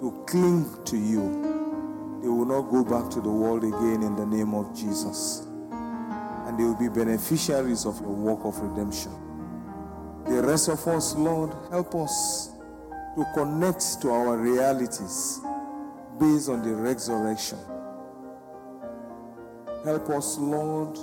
to 0.02 0.24
cling 0.28 0.66
to 0.86 0.98
you, 0.98 2.20
they 2.22 2.28
will 2.28 2.46
not 2.46 2.70
go 2.70 2.84
back 2.84 3.10
to 3.12 3.22
the 3.22 3.30
world 3.30 3.64
again 3.64 4.04
in 4.04 4.16
the 4.16 4.26
name 4.26 4.54
of 4.54 4.76
Jesus. 4.76 5.48
And 5.72 6.60
they 6.60 6.64
will 6.64 6.76
be 6.76 6.90
beneficiaries 6.90 7.86
of 7.86 8.00
your 8.02 8.10
work 8.10 8.46
of 8.46 8.60
redemption. 8.60 9.12
The 10.26 10.42
rest 10.42 10.70
of 10.70 10.86
us, 10.88 11.16
Lord, 11.16 11.54
help 11.70 11.96
us 11.96 12.52
to 13.16 13.26
connect 13.34 14.02
to 14.02 14.10
our 14.10 14.38
realities 14.38 15.40
based 16.20 16.50
on 16.50 16.62
the 16.64 16.76
resurrection. 16.76 17.60
Help 19.84 20.10
us, 20.10 20.38
Lord, 20.38 20.98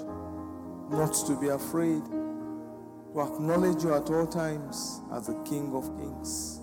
not 0.90 1.12
to 1.26 1.38
be 1.40 1.48
afraid, 1.48 2.02
to 2.04 3.20
acknowledge 3.20 3.84
you 3.84 3.94
at 3.94 4.08
all 4.10 4.26
times 4.26 5.00
as 5.12 5.26
the 5.26 5.34
King 5.44 5.74
of 5.74 5.84
Kings, 5.98 6.60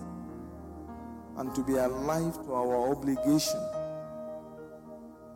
and 1.36 1.54
to 1.54 1.62
be 1.62 1.74
alive 1.74 2.34
to 2.44 2.52
our 2.52 2.90
obligation 2.90 3.60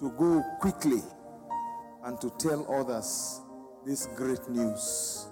to 0.03 0.11
go 0.19 0.43
quickly 0.59 1.01
and 2.05 2.21
to 2.21 2.29
tell 2.31 2.67
others 2.75 3.41
this 3.87 4.07
great 4.17 4.49
news 4.49 5.29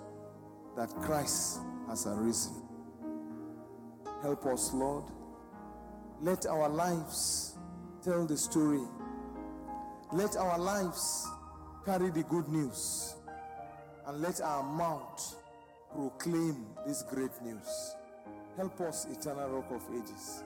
that 0.76 0.88
Christ 1.02 1.58
has 1.88 2.06
arisen. 2.06 2.54
Help 4.22 4.46
us, 4.46 4.72
Lord. 4.72 5.04
Let 6.20 6.46
our 6.46 6.68
lives 6.68 7.58
tell 8.04 8.24
the 8.24 8.36
story. 8.36 8.82
Let 10.12 10.36
our 10.36 10.56
lives 10.56 11.26
carry 11.84 12.10
the 12.10 12.22
good 12.24 12.48
news. 12.48 13.14
And 14.06 14.20
let 14.20 14.40
our 14.40 14.62
mouth 14.62 15.36
proclaim 15.94 16.66
this 16.86 17.02
great 17.02 17.30
news. 17.42 17.96
Help 18.56 18.80
us, 18.80 19.06
eternal 19.10 19.48
rock 19.48 19.70
of 19.70 19.82
ages. 19.94 20.44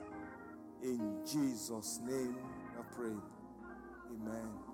In 0.83 1.19
Jesus' 1.25 1.99
name 2.05 2.35
I 2.77 2.95
pray. 2.95 3.15
Amen. 4.11 4.64